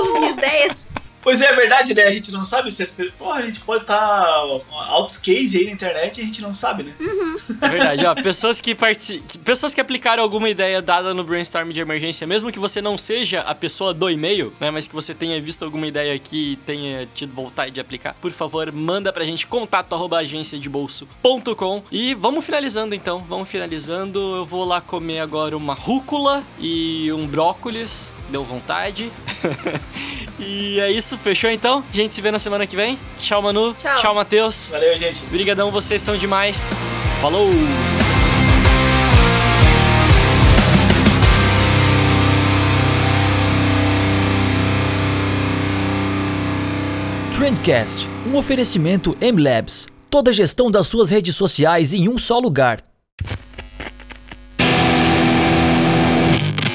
[0.00, 0.88] Usa as minhas ideias.
[1.22, 2.04] Pois é, é verdade, né?
[2.04, 3.14] A gente não sabe se as pessoas.
[3.18, 4.00] Porra, a gente pode estar
[4.88, 6.92] altos case aí na internet e a gente não sabe, né?
[7.60, 8.14] É verdade, ó.
[8.14, 9.22] Pessoas que, partici...
[9.28, 12.96] que- pessoas que aplicaram alguma ideia dada no brainstorm de emergência, mesmo que você não
[12.96, 14.70] seja a pessoa do e-mail, né?
[14.70, 18.32] Mas que você tenha visto alguma ideia aqui e tenha tido vontade de aplicar, por
[18.32, 21.82] favor, manda pra gente contato arroba agenciadebolso.com.
[21.92, 23.18] E vamos finalizando então.
[23.28, 24.18] Vamos finalizando.
[24.36, 28.10] Eu vou lá comer agora uma rúcula e um brócolis.
[28.30, 29.10] Deu vontade.
[30.40, 31.84] e é isso, fechou então?
[31.92, 32.98] A gente se vê na semana que vem.
[33.18, 33.74] Tchau, Manu.
[33.74, 34.00] Tchau.
[34.00, 34.68] Tchau, Matheus.
[34.70, 35.24] Valeu, gente.
[35.26, 36.72] Obrigadão, vocês são demais.
[37.20, 37.50] Falou!
[47.32, 49.88] Trendcast, um oferecimento M-Labs.
[50.10, 52.89] Toda a gestão das suas redes sociais em um só lugar.